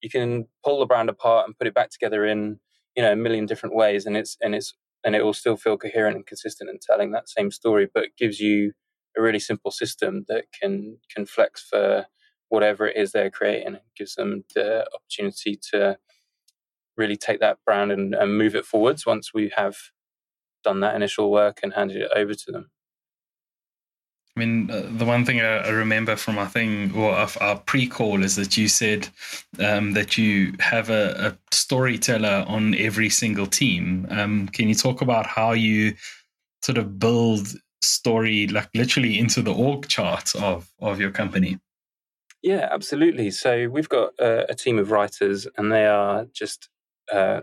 you 0.00 0.10
can 0.10 0.46
pull 0.64 0.80
the 0.80 0.86
brand 0.86 1.08
apart 1.08 1.46
and 1.46 1.56
put 1.56 1.66
it 1.66 1.74
back 1.74 1.90
together 1.90 2.26
in 2.26 2.58
you 2.96 3.02
know 3.02 3.12
a 3.12 3.16
million 3.16 3.46
different 3.46 3.74
ways, 3.74 4.06
and 4.06 4.16
it's 4.16 4.36
and 4.40 4.54
it's 4.54 4.74
and 5.04 5.14
it 5.14 5.24
will 5.24 5.34
still 5.34 5.56
feel 5.56 5.76
coherent 5.78 6.16
and 6.16 6.26
consistent 6.26 6.70
in 6.70 6.78
telling 6.80 7.12
that 7.12 7.28
same 7.28 7.50
story, 7.50 7.88
but 7.92 8.16
gives 8.18 8.40
you 8.40 8.72
a 9.16 9.22
really 9.22 9.38
simple 9.38 9.70
system 9.70 10.24
that 10.28 10.44
can 10.60 10.98
can 11.14 11.26
flex 11.26 11.66
for 11.68 12.06
whatever 12.48 12.86
it 12.86 12.96
is 12.96 13.12
they're 13.12 13.30
creating. 13.30 13.74
It 13.76 13.82
gives 13.96 14.14
them 14.14 14.44
the 14.54 14.86
opportunity 14.94 15.58
to 15.72 15.98
really 16.96 17.16
take 17.16 17.40
that 17.40 17.58
brand 17.66 17.92
and, 17.92 18.14
and 18.14 18.38
move 18.38 18.54
it 18.54 18.64
forwards 18.64 19.06
once 19.06 19.34
we 19.34 19.52
have 19.56 19.76
done 20.64 20.80
that 20.80 20.94
initial 20.96 21.30
work 21.30 21.60
and 21.62 21.74
handed 21.74 21.98
it 21.98 22.10
over 22.14 22.34
to 22.34 22.52
them. 22.52 22.70
I 24.36 24.40
mean, 24.40 24.70
uh, 24.70 24.88
the 24.90 25.04
one 25.04 25.24
thing 25.24 25.40
I, 25.40 25.58
I, 25.58 25.68
remember 25.68 26.16
from 26.16 26.38
our 26.38 26.48
thing 26.48 26.92
or 26.96 27.12
our, 27.12 27.28
our 27.40 27.56
pre-call 27.56 28.24
is 28.24 28.34
that 28.34 28.56
you 28.56 28.66
said 28.66 29.08
um, 29.60 29.92
that 29.92 30.18
you 30.18 30.54
have 30.58 30.90
a, 30.90 31.14
a, 31.28 31.54
storyteller 31.54 32.44
on 32.48 32.74
every 32.74 33.08
single 33.08 33.46
team. 33.46 34.06
Um, 34.10 34.48
can 34.48 34.68
you 34.68 34.74
talk 34.74 35.00
about 35.02 35.26
how 35.26 35.52
you 35.52 35.94
sort 36.62 36.78
of 36.78 36.98
build 36.98 37.46
story, 37.80 38.48
like 38.48 38.68
literally 38.74 39.18
into 39.18 39.40
the 39.40 39.54
org 39.54 39.86
chart 39.86 40.34
of 40.34 40.68
of 40.80 41.00
your 41.00 41.10
company? 41.10 41.58
Yeah, 42.42 42.68
absolutely. 42.70 43.30
So 43.30 43.68
we've 43.68 43.88
got 43.88 44.12
a, 44.18 44.50
a 44.50 44.54
team 44.54 44.78
of 44.78 44.90
writers, 44.90 45.46
and 45.56 45.72
they 45.72 45.86
are 45.86 46.26
just 46.32 46.68
uh, 47.12 47.42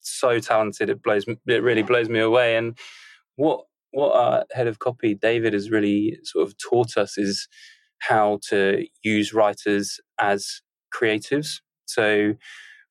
so 0.00 0.38
talented. 0.38 0.88
It 0.88 1.02
blows, 1.02 1.26
it 1.26 1.62
really 1.62 1.82
blows 1.82 2.08
me 2.08 2.20
away. 2.20 2.56
And 2.56 2.78
what 3.36 3.66
what 3.92 4.14
our 4.14 4.44
head 4.52 4.66
of 4.66 4.78
copy, 4.78 5.14
David, 5.14 5.52
has 5.52 5.70
really 5.70 6.18
sort 6.24 6.46
of 6.46 6.54
taught 6.58 6.96
us 6.96 7.18
is 7.18 7.48
how 8.00 8.38
to 8.48 8.86
use 9.02 9.34
writers 9.34 10.00
as 10.18 10.62
creatives. 10.94 11.60
So 11.86 12.34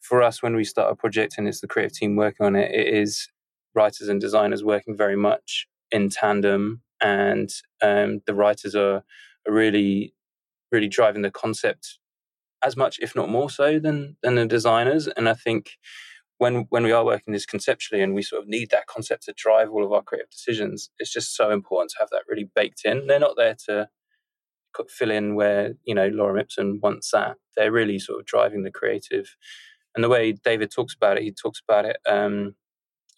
for 0.01 0.21
us, 0.21 0.41
when 0.41 0.55
we 0.55 0.63
start 0.63 0.91
a 0.91 0.95
project 0.95 1.35
and 1.37 1.47
it's 1.47 1.61
the 1.61 1.67
creative 1.67 1.97
team 1.97 2.15
working 2.15 2.45
on 2.45 2.55
it, 2.55 2.71
it 2.71 2.93
is 2.93 3.27
writers 3.75 4.07
and 4.07 4.19
designers 4.19 4.63
working 4.63 4.95
very 4.97 5.15
much 5.15 5.67
in 5.91 6.09
tandem, 6.09 6.81
and 7.01 7.49
um, 7.81 8.21
the 8.25 8.33
writers 8.33 8.75
are, 8.75 9.03
are 9.47 9.53
really 9.53 10.13
really 10.71 10.87
driving 10.87 11.23
the 11.23 11.31
concept 11.31 11.97
as 12.63 12.77
much, 12.77 12.99
if 13.01 13.15
not 13.15 13.29
more 13.29 13.49
so, 13.49 13.79
than 13.79 14.17
than 14.21 14.35
the 14.35 14.45
designers. 14.45 15.07
And 15.07 15.27
I 15.27 15.33
think 15.33 15.71
when 16.39 16.65
when 16.69 16.83
we 16.83 16.91
are 16.91 17.05
working 17.05 17.33
this 17.33 17.45
conceptually 17.45 18.01
and 18.01 18.15
we 18.15 18.23
sort 18.23 18.41
of 18.41 18.47
need 18.47 18.71
that 18.71 18.87
concept 18.87 19.25
to 19.25 19.33
drive 19.35 19.69
all 19.69 19.85
of 19.85 19.91
our 19.91 20.01
creative 20.01 20.31
decisions, 20.31 20.89
it's 20.97 21.13
just 21.13 21.35
so 21.35 21.51
important 21.51 21.91
to 21.91 21.97
have 21.99 22.09
that 22.11 22.23
really 22.27 22.49
baked 22.55 22.81
in. 22.85 23.05
They're 23.05 23.19
not 23.19 23.35
there 23.37 23.55
to 23.67 23.89
fill 24.87 25.11
in 25.11 25.35
where 25.35 25.73
you 25.83 25.93
know 25.93 26.09
Lorem 26.09 26.39
Ipsum 26.39 26.79
wants 26.81 27.11
that. 27.11 27.35
They're 27.55 27.71
really 27.71 27.99
sort 27.99 28.19
of 28.19 28.25
driving 28.25 28.63
the 28.63 28.71
creative. 28.71 29.35
And 29.95 30.03
the 30.03 30.09
way 30.09 30.31
David 30.31 30.71
talks 30.71 30.95
about 30.95 31.17
it, 31.17 31.23
he 31.23 31.31
talks 31.31 31.61
about 31.67 31.85
it 31.85 31.97
um, 32.07 32.55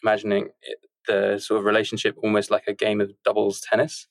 imagining 0.04 0.50
it, 0.64 0.80
the 1.08 1.38
sort 1.40 1.60
of 1.60 1.66
relationship 1.66 2.16
almost 2.24 2.50
like 2.50 2.64
a 2.68 2.74
game 2.74 3.02
of 3.02 3.12
doubles 3.24 3.62
tennis. 3.62 4.08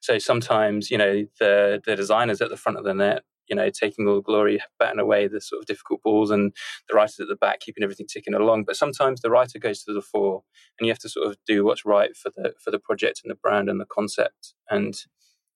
So 0.00 0.18
sometimes, 0.18 0.90
you 0.90 0.98
know, 0.98 1.24
the 1.40 1.80
the 1.84 1.96
designers 1.96 2.42
at 2.42 2.50
the 2.50 2.58
front 2.58 2.78
of 2.78 2.84
the 2.84 2.92
net, 2.92 3.22
you 3.48 3.56
know, 3.56 3.70
taking 3.70 4.06
all 4.06 4.16
the 4.16 4.22
glory, 4.22 4.60
batting 4.78 5.00
away 5.00 5.28
the 5.28 5.40
sort 5.40 5.60
of 5.60 5.66
difficult 5.66 6.02
balls, 6.02 6.30
and 6.30 6.52
the 6.88 6.94
writers 6.94 7.20
at 7.20 7.28
the 7.28 7.36
back 7.36 7.60
keeping 7.60 7.82
everything 7.82 8.06
ticking 8.06 8.34
along. 8.34 8.64
But 8.64 8.76
sometimes 8.76 9.20
the 9.20 9.30
writer 9.30 9.58
goes 9.58 9.82
to 9.84 9.92
the 9.92 10.02
fore, 10.02 10.42
and 10.78 10.86
you 10.86 10.92
have 10.92 10.98
to 11.00 11.08
sort 11.08 11.28
of 11.28 11.36
do 11.46 11.64
what's 11.64 11.84
right 11.84 12.16
for 12.16 12.30
the 12.36 12.54
for 12.62 12.70
the 12.70 12.78
project 12.78 13.20
and 13.24 13.30
the 13.30 13.36
brand 13.36 13.68
and 13.68 13.80
the 13.80 13.86
concept. 13.86 14.54
And 14.70 14.94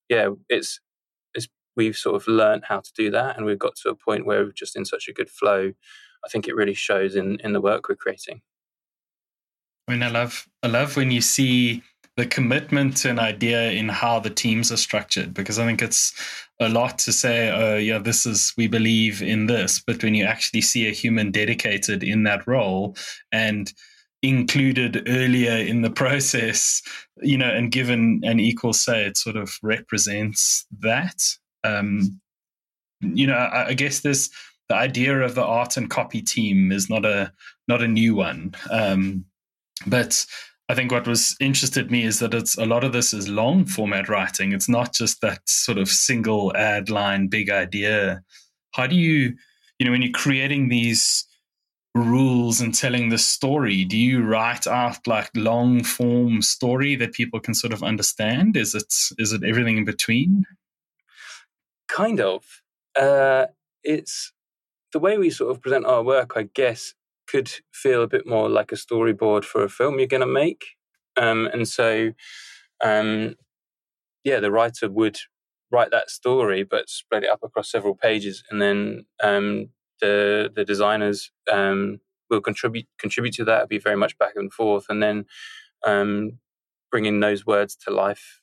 yeah, 0.09 0.31
it's 0.49 0.81
it's 1.35 1.49
we've 1.77 1.97
sort 1.97 2.17
of 2.17 2.27
learned 2.29 2.65
how 2.69 2.81
to 2.81 2.93
do 2.97 3.11
that, 3.11 3.37
and 3.37 3.47
we've 3.47 3.59
got 3.59 3.77
to 3.77 3.91
a 3.91 3.95
point 3.95 4.27
where 4.27 4.45
we're 4.45 4.53
just 4.53 4.77
in 4.77 4.85
such 4.85 5.09
a 5.09 5.13
good 5.13 5.31
flow. 5.31 5.73
I 6.25 6.29
think 6.29 6.49
it 6.49 6.57
really 6.57 6.75
shows 6.75 7.15
in 7.15 7.39
in 7.41 7.53
the 7.53 7.61
work 7.61 7.89
we're 7.89 7.97
creating. 7.97 8.43
I 9.87 9.93
mean, 9.93 10.03
I 10.03 10.11
love 10.11 10.49
I 10.63 10.67
love 10.67 10.97
when 10.97 11.11
you 11.11 11.21
see 11.21 11.83
the 12.19 12.27
commitment 12.27 12.97
to 12.97 13.09
an 13.09 13.21
idea 13.21 13.71
in 13.71 13.89
how 13.89 14.19
the 14.19 14.29
teams 14.29 14.73
are 14.73 14.77
structured 14.77 15.33
because 15.33 15.57
I 15.57 15.65
think 15.65 15.81
it's 15.81 16.13
a 16.59 16.69
lot 16.69 16.99
to 16.99 17.13
say, 17.13 17.49
oh, 17.49 17.77
yeah, 17.77 17.99
this 17.99 18.27
is, 18.27 18.53
we 18.57 18.67
believe 18.67 19.23
in 19.23 19.47
this. 19.47 19.81
But 19.87 20.03
when 20.03 20.17
you 20.17 20.25
actually 20.25 20.63
see 20.63 20.89
a 20.89 20.93
human 20.93 21.31
dedicated 21.31 22.03
in 22.03 22.25
that 22.25 22.45
role 22.49 22.97
and 23.31 23.73
included 24.21 25.05
earlier 25.07 25.53
in 25.53 25.83
the 25.83 25.91
process, 26.03 26.83
you 27.23 27.39
know, 27.39 27.49
and 27.49 27.71
given 27.71 28.21
an 28.25 28.41
equal 28.41 28.73
say, 28.73 29.05
it 29.05 29.17
sort 29.17 29.37
of 29.37 29.57
represents 29.63 30.67
that. 30.81 31.23
Um, 31.63 32.21
you 33.01 33.29
know, 33.29 33.37
I, 33.37 33.69
I 33.69 33.75
guess 33.75 34.01
this, 34.01 34.29
the 34.69 34.75
idea 34.75 35.21
of 35.21 35.37
the 35.37 35.45
art 35.45 35.77
and 35.77 35.89
copy 35.89 36.21
team 36.21 36.73
is 36.73 36.91
not 36.91 37.05
a 37.05 37.33
not 37.69 37.81
a 37.81 37.87
new 37.87 38.17
one. 38.17 38.57
Um, 38.73 39.25
But 39.87 40.27
I 40.71 40.75
think 40.75 40.93
what 40.93 41.07
was 41.07 41.35
interested 41.41 41.91
me 41.91 42.05
is 42.05 42.19
that 42.19 42.35
it's 42.35 42.59
a 42.59 42.67
lot 42.67 42.85
of 42.85 42.93
this 42.93 43.15
is 43.15 43.29
long 43.29 43.65
format 43.65 44.09
writing. 44.09 44.53
It's 44.53 44.69
not 44.69 44.93
just 44.93 45.23
that 45.23 45.41
sort 45.49 45.79
of 45.79 45.89
single 45.89 46.55
ad 46.57 46.91
line, 46.91 47.29
big 47.29 47.49
idea. 47.49 48.23
How 48.73 48.87
do 48.87 48.95
you, 48.95 49.35
you 49.79 49.87
know, 49.87 49.93
when 49.93 50.03
you're 50.03 50.13
creating 50.13 50.69
these 50.69 51.25
rules 51.95 52.61
and 52.61 52.75
telling 52.75 53.09
the 53.09 53.17
story, 53.17 53.85
do 53.85 53.97
you 53.97 54.23
write 54.23 54.67
out 54.67 55.07
like 55.07 55.31
long 55.35 55.83
form 55.83 56.43
story 56.43 56.97
that 56.97 57.15
people 57.15 57.41
can 57.41 57.55
sort 57.55 57.73
of 57.73 57.83
understand? 57.83 58.57
Is 58.57 58.75
it 58.75 58.93
is 59.17 59.33
it 59.33 59.45
everything 59.45 59.79
in 59.79 59.85
between? 59.87 60.45
Kind 61.89 62.21
of. 62.21 62.45
Uh, 62.95 63.47
it's 63.83 64.33
the 64.93 64.99
way 64.99 65.17
we 65.17 65.31
sort 65.31 65.51
of 65.51 65.63
present 65.63 65.87
our 65.87 66.03
work, 66.03 66.33
I 66.37 66.43
guess, 66.43 66.95
could 67.29 67.51
feel 67.73 68.03
a 68.03 68.09
bit 68.09 68.27
more 68.27 68.49
like 68.49 68.73
a 68.73 68.77
storyboard 68.77 69.45
for 69.45 69.63
a 69.63 69.69
film 69.69 69.99
you're 69.99 70.09
going 70.09 70.21
to 70.21 70.27
make. 70.27 70.65
Um, 71.17 71.49
and 71.53 71.69
so, 71.69 72.13
um, 72.85 73.35
yeah, 74.25 74.41
the 74.41 74.51
writer 74.51 74.89
would 74.91 75.19
write 75.71 75.91
that 75.91 76.11
story, 76.11 76.63
but 76.63 76.89
spread 76.89 77.25
it 77.25 77.31
up 77.31 77.41
across 77.43 77.71
several 77.71 77.95
pages, 77.95 78.43
and 78.51 78.61
then 78.61 79.07
um, 79.23 79.69
the 80.01 80.51
the 80.55 80.65
designers 80.65 81.31
um, 81.53 82.01
will 82.31 82.41
contribute 82.41 82.87
contribute 82.99 83.35
to 83.35 83.45
that. 83.45 83.57
It'll 83.57 83.69
be 83.69 83.79
very 83.79 83.97
much 83.97 84.17
back 84.19 84.33
and 84.37 84.53
forth, 84.53 84.87
and 84.89 85.03
then 85.03 85.25
um, 85.87 86.39
bringing 86.91 87.21
those 87.21 87.47
words 87.47 87.77
to 87.87 87.91
life 87.91 88.41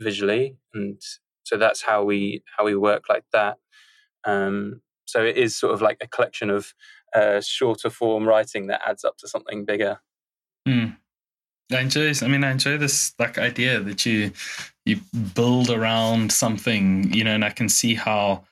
visually, 0.00 0.56
and 0.72 1.00
so 1.44 1.56
that's 1.56 1.82
how 1.82 2.04
we 2.04 2.42
how 2.56 2.64
we 2.64 2.74
work 2.74 3.04
like 3.08 3.24
that. 3.32 3.58
Um, 4.24 4.80
so 5.06 5.22
it 5.24 5.36
is 5.36 5.56
sort 5.56 5.74
of 5.74 5.82
like 5.82 5.98
a 6.00 6.08
collection 6.08 6.50
of 6.50 6.74
uh, 7.14 7.40
shorter 7.40 7.90
form 7.90 8.26
writing 8.26 8.66
that 8.66 8.82
adds 8.86 9.04
up 9.04 9.16
to 9.18 9.28
something 9.28 9.64
bigger. 9.64 10.00
Mm. 10.66 10.96
I 11.72 11.80
enjoy. 11.80 12.12
I 12.22 12.28
mean, 12.28 12.44
I 12.44 12.50
enjoy 12.50 12.76
this 12.76 13.14
like 13.18 13.38
idea 13.38 13.80
that 13.80 14.04
you 14.04 14.32
you 14.84 15.00
build 15.34 15.70
around 15.70 16.32
something, 16.32 17.12
you 17.12 17.24
know, 17.24 17.34
and 17.34 17.44
I 17.44 17.50
can 17.50 17.68
see 17.68 17.94
how 17.94 18.44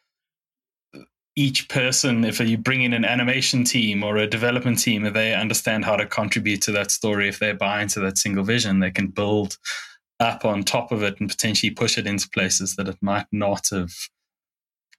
each 1.35 1.69
person, 1.69 2.25
if 2.25 2.41
you 2.41 2.59
bring 2.59 2.83
in 2.83 2.93
an 2.93 3.05
animation 3.05 3.65
team 3.65 4.03
or 4.03 4.17
a 4.17 4.27
development 4.27 4.79
team, 4.79 5.05
if 5.05 5.15
they 5.15 5.35
understand 5.35 5.85
how 5.85 5.97
to 5.97 6.07
contribute 6.07 6.61
to 6.63 6.73
that 6.73 6.91
story, 6.91 7.29
if 7.29 7.39
they 7.39 7.53
buy 7.53 7.83
into 7.83 8.01
that 8.01 8.19
single 8.19 8.45
vision, 8.45 8.81
they 8.81 8.91
can 8.91 9.09
build 9.09 9.57
up 10.21 10.45
on 10.45 10.63
top 10.63 10.93
of 10.93 11.03
it 11.03 11.19
and 11.21 11.29
potentially 11.29 11.71
push 11.71 11.99
it 11.99 12.07
into 12.07 12.29
places 12.29 12.77
that 12.77 12.89
it 12.89 12.99
might 13.01 13.27
not 13.33 13.69
have 13.71 13.93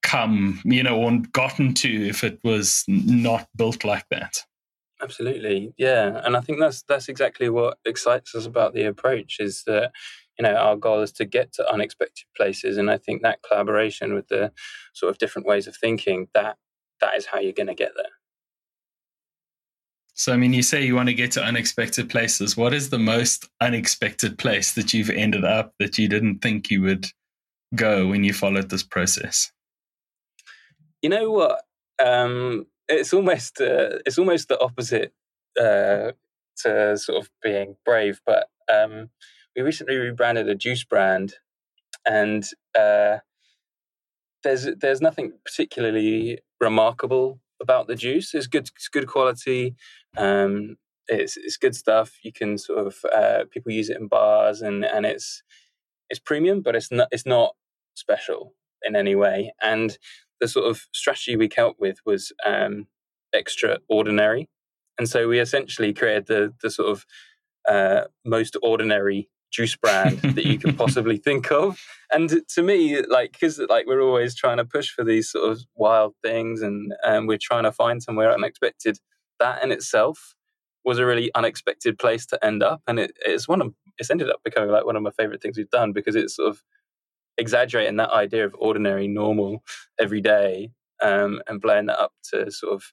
come, 0.04 0.62
you 0.64 0.84
know, 0.84 0.98
or 0.98 1.18
gotten 1.32 1.74
to 1.74 2.08
if 2.08 2.24
it 2.24 2.40
was 2.44 2.84
not 2.88 3.48
built 3.56 3.84
like 3.84 4.06
that. 4.12 4.44
Absolutely, 5.02 5.74
yeah, 5.78 6.22
and 6.24 6.38
I 6.38 6.42
think 6.42 6.60
that's 6.60 6.84
that's 6.84 7.10
exactly 7.10 7.50
what 7.50 7.78
excites 7.86 8.36
us 8.36 8.46
about 8.46 8.74
the 8.74 8.86
approach 8.86 9.38
is 9.40 9.64
that 9.66 9.92
you 10.38 10.44
know 10.44 10.56
our 10.56 10.76
goal 10.76 11.02
is 11.02 11.12
to 11.14 11.26
get 11.26 11.52
to 11.54 11.70
unexpected 11.72 12.26
places, 12.38 12.78
and 12.78 12.90
I 12.90 12.98
think 12.98 13.22
that 13.22 13.40
collaboration 13.42 14.14
with 14.14 14.28
the 14.28 14.52
sort 14.94 15.10
of 15.10 15.18
different 15.18 15.48
ways 15.48 15.68
of 15.68 15.76
thinking 15.76 16.28
that 16.34 16.58
that 17.02 17.16
is 17.18 17.26
how 17.26 17.40
you're 17.40 17.52
going 17.52 17.68
to 17.68 17.74
get 17.74 17.94
there. 17.96 18.12
So, 20.16 20.32
I 20.32 20.38
mean, 20.38 20.54
you 20.54 20.62
say 20.62 20.86
you 20.86 20.96
want 20.96 21.10
to 21.10 21.16
get 21.16 21.32
to 21.32 21.44
unexpected 21.44 22.10
places. 22.10 22.56
What 22.56 22.74
is 22.74 22.92
the 22.92 23.00
most 23.00 23.50
unexpected 23.60 24.38
place 24.38 24.74
that 24.74 24.94
you've 24.94 25.10
ended 25.10 25.44
up 25.44 25.74
that 25.80 25.98
you 25.98 26.08
didn't 26.08 26.40
think 26.40 26.70
you 26.70 26.84
would 26.84 27.08
go 27.74 28.08
when 28.08 28.24
you 28.24 28.32
followed 28.32 28.70
this 28.70 28.84
process? 28.84 29.52
You 31.04 31.10
know 31.10 31.30
what? 31.32 31.62
Um, 32.04 32.66
it's 32.88 33.14
almost 33.14 33.60
uh, 33.60 34.00
it's 34.06 34.18
almost 34.18 34.48
the 34.48 34.60
opposite 34.60 35.14
uh, 35.60 36.14
to 36.64 36.98
sort 36.98 37.22
of 37.22 37.30
being 37.44 37.76
brave. 37.84 38.22
But 38.26 38.48
um, 38.74 39.10
we 39.56 39.62
recently 39.62 39.98
rebranded 39.98 40.48
a 40.48 40.56
juice 40.56 40.86
brand, 40.86 41.36
and 42.08 42.46
uh, 42.74 43.18
there's 44.44 44.68
there's 44.80 45.02
nothing 45.02 45.34
particularly 45.44 46.40
remarkable 46.62 47.42
about 47.62 47.88
the 47.88 47.96
juice. 47.96 48.34
It's 48.34 48.48
good 48.48 48.70
it's 48.74 48.88
good 48.88 49.08
quality. 49.08 49.76
Um, 50.18 50.78
it's 51.10 51.36
it's 51.36 51.58
good 51.58 51.76
stuff. 51.76 52.18
You 52.24 52.32
can 52.32 52.58
sort 52.58 52.88
of 52.88 52.96
uh, 53.14 53.44
people 53.52 53.74
use 53.74 53.90
it 53.90 53.98
in 53.98 54.08
bars, 54.08 54.62
and 54.62 54.86
and 54.86 55.06
it's 55.06 55.44
it's 56.10 56.20
premium, 56.22 56.62
but 56.62 56.78
it's 56.78 56.92
not 56.94 57.10
it's 57.12 57.26
not 57.26 57.56
special 57.94 58.56
in 58.84 58.96
any 58.96 59.16
way. 59.16 59.54
And 59.62 59.98
the 60.44 60.48
sort 60.50 60.70
of 60.70 60.88
strategy 60.94 61.38
we 61.38 61.48
came 61.48 61.66
up 61.66 61.78
with 61.80 62.00
was 62.06 62.34
um, 62.46 62.88
extraordinary, 63.32 64.50
and 64.98 65.08
so 65.08 65.30
we 65.30 65.40
essentially 65.40 65.94
created 65.94 66.28
the 66.28 66.54
the 66.62 66.70
sort 66.70 66.90
of 66.90 67.06
uh, 67.70 68.02
most 68.26 68.58
ordinary 68.62 69.30
juice 69.54 69.78
brand 69.78 70.20
that 70.36 70.46
you 70.46 70.60
could 70.60 70.78
possibly 70.78 71.16
think 71.16 71.50
of. 71.50 71.80
And 72.12 72.42
to 72.56 72.62
me, 72.62 73.02
like 73.04 73.32
because 73.32 73.58
like 73.70 73.88
we're 73.88 74.02
always 74.02 74.36
trying 74.36 74.58
to 74.58 74.66
push 74.66 74.90
for 74.90 75.06
these 75.06 75.32
sort 75.32 75.50
of 75.50 75.62
wild 75.76 76.14
things, 76.22 76.62
and 76.62 76.94
um, 77.06 77.26
we're 77.26 77.38
trying 77.42 77.64
to 77.64 77.72
find 77.72 78.04
somewhere 78.04 78.34
unexpected. 78.34 78.98
That 79.40 79.64
in 79.64 79.72
itself 79.72 80.36
was 80.84 81.00
a 81.00 81.06
really 81.06 81.32
unexpected 81.34 81.98
place 81.98 82.26
to 82.26 82.46
end 82.46 82.64
up, 82.64 82.82
and 82.86 83.00
it, 83.00 83.14
it's 83.26 83.48
one 83.48 83.62
of 83.62 83.74
it's 83.98 84.12
ended 84.12 84.30
up 84.30 84.42
becoming 84.44 84.72
like 84.72 84.86
one 84.86 84.98
of 84.98 85.04
my 85.04 85.12
favorite 85.12 85.42
things 85.42 85.58
we've 85.58 85.70
done 85.70 85.94
because 85.94 86.18
it's 86.18 86.36
sort 86.36 86.50
of 86.50 86.64
exaggerating 87.38 87.98
that 87.98 88.12
idea 88.12 88.46
of 88.46 88.56
ordinary, 88.58 89.08
normal, 89.08 89.64
every 90.00 90.22
day, 90.22 90.72
um, 91.02 91.42
and 91.48 91.62
blowing 91.62 91.88
that 91.88 92.00
up 92.00 92.14
to 92.32 92.52
sort 92.52 92.74
of 92.74 92.84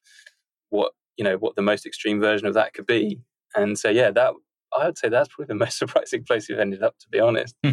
what 0.70 0.92
you 1.16 1.24
know 1.24 1.36
what 1.36 1.56
the 1.56 1.62
most 1.62 1.86
extreme 1.86 2.20
version 2.20 2.46
of 2.46 2.54
that 2.54 2.74
could 2.74 2.86
be. 2.86 3.20
And 3.54 3.78
so, 3.78 3.90
yeah, 3.90 4.10
that 4.10 4.32
I 4.78 4.86
would 4.86 4.98
say 4.98 5.08
that's 5.08 5.28
probably 5.28 5.46
the 5.46 5.54
most 5.64 5.78
surprising 5.78 6.24
place 6.24 6.48
you've 6.48 6.58
ended 6.58 6.82
up, 6.82 6.98
to 6.98 7.08
be 7.08 7.20
honest. 7.20 7.54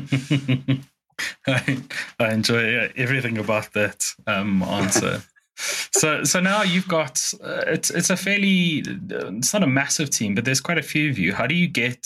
I, 1.47 1.77
I, 2.19 2.33
enjoy 2.33 2.91
everything 2.95 3.37
about 3.37 3.73
that 3.73 4.05
um, 4.27 4.61
answer. 4.61 5.23
so, 5.57 6.23
so 6.23 6.39
now 6.39 6.61
you've 6.61 6.87
got 6.87 7.33
uh, 7.43 7.63
it's 7.67 7.89
it's 7.89 8.11
a 8.11 8.17
fairly 8.17 8.83
it's 8.85 9.53
not 9.53 9.63
a 9.63 9.67
massive 9.67 10.09
team, 10.09 10.35
but 10.35 10.45
there's 10.45 10.61
quite 10.61 10.77
a 10.77 10.83
few 10.83 11.09
of 11.09 11.17
you. 11.17 11.33
How 11.33 11.47
do 11.47 11.55
you 11.55 11.67
get? 11.67 12.05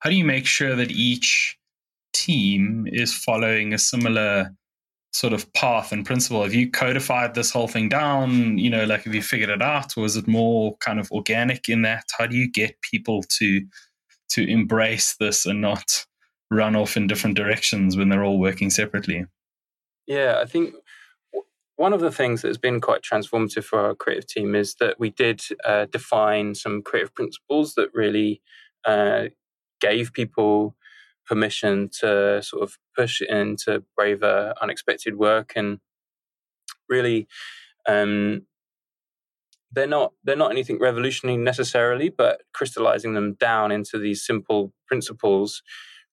How 0.00 0.10
do 0.10 0.16
you 0.16 0.24
make 0.24 0.46
sure 0.46 0.74
that 0.74 0.90
each 0.90 1.58
team 2.20 2.86
is 2.90 3.14
following 3.14 3.72
a 3.72 3.78
similar 3.78 4.50
sort 5.12 5.32
of 5.32 5.52
path 5.54 5.92
and 5.92 6.06
principle? 6.06 6.42
Have 6.42 6.54
you 6.54 6.70
codified 6.70 7.34
this 7.34 7.50
whole 7.50 7.68
thing 7.68 7.88
down? 7.88 8.58
You 8.58 8.70
know, 8.70 8.84
like 8.84 9.04
have 9.04 9.14
you 9.14 9.22
figured 9.22 9.50
it 9.50 9.62
out, 9.62 9.96
or 9.96 10.04
is 10.04 10.16
it 10.16 10.28
more 10.28 10.76
kind 10.78 11.00
of 11.00 11.10
organic 11.10 11.68
in 11.68 11.82
that? 11.82 12.04
How 12.18 12.26
do 12.26 12.36
you 12.36 12.50
get 12.50 12.80
people 12.82 13.22
to 13.38 13.62
to 14.30 14.48
embrace 14.48 15.16
this 15.18 15.46
and 15.46 15.60
not 15.60 16.06
run 16.50 16.76
off 16.76 16.96
in 16.96 17.06
different 17.06 17.36
directions 17.36 17.96
when 17.96 18.08
they're 18.08 18.24
all 18.24 18.38
working 18.38 18.70
separately? 18.70 19.24
Yeah, 20.06 20.40
I 20.40 20.46
think 20.46 20.74
one 21.76 21.92
of 21.92 22.00
the 22.00 22.12
things 22.12 22.42
that's 22.42 22.58
been 22.58 22.80
quite 22.80 23.02
transformative 23.02 23.64
for 23.64 23.80
our 23.80 23.94
creative 23.94 24.26
team 24.26 24.54
is 24.54 24.74
that 24.76 25.00
we 25.00 25.10
did 25.10 25.40
uh, 25.64 25.86
define 25.86 26.54
some 26.54 26.82
creative 26.82 27.14
principles 27.14 27.74
that 27.74 27.88
really 27.94 28.42
uh, 28.84 29.24
gave 29.80 30.12
people 30.12 30.76
permission 31.30 31.88
to 32.00 32.42
sort 32.42 32.62
of 32.64 32.76
push 32.96 33.22
into 33.22 33.84
braver, 33.96 34.52
unexpected 34.60 35.16
work, 35.16 35.52
and 35.54 35.78
really, 36.88 37.28
um, 37.86 38.42
they're 39.72 39.86
not 39.86 40.12
they're 40.24 40.34
not 40.34 40.50
anything 40.50 40.80
revolutionary 40.80 41.38
necessarily, 41.38 42.08
but 42.08 42.42
crystallizing 42.52 43.14
them 43.14 43.34
down 43.34 43.70
into 43.70 43.96
these 43.96 44.26
simple 44.26 44.72
principles 44.88 45.62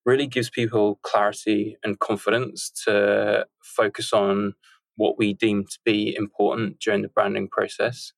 really 0.06 0.27
gives 0.27 0.49
people 0.51 0.99
clarity 1.01 1.75
and 1.84 1.99
confidence 1.99 2.69
to 2.86 3.45
focus 3.63 4.13
on 4.13 4.53
what 4.95 5.17
we 5.17 5.34
deem 5.34 5.65
to 5.65 5.80
be 5.84 6.15
important 6.15 6.80
during 6.80 7.01
the 7.01 7.10
branding 7.10 7.47
process. 7.49 8.13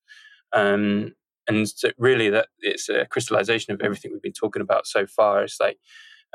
Um, 0.52 1.14
and 1.48 1.68
so 1.68 1.90
really, 1.98 2.28
that 2.30 2.48
it's 2.60 2.90
a 2.90 3.06
crystallization 3.06 3.72
of 3.72 3.80
everything 3.80 4.12
we've 4.12 4.22
been 4.22 4.32
talking 4.32 4.62
about 4.62 4.86
so 4.86 5.06
far. 5.06 5.42
It's 5.42 5.58
like 5.58 5.78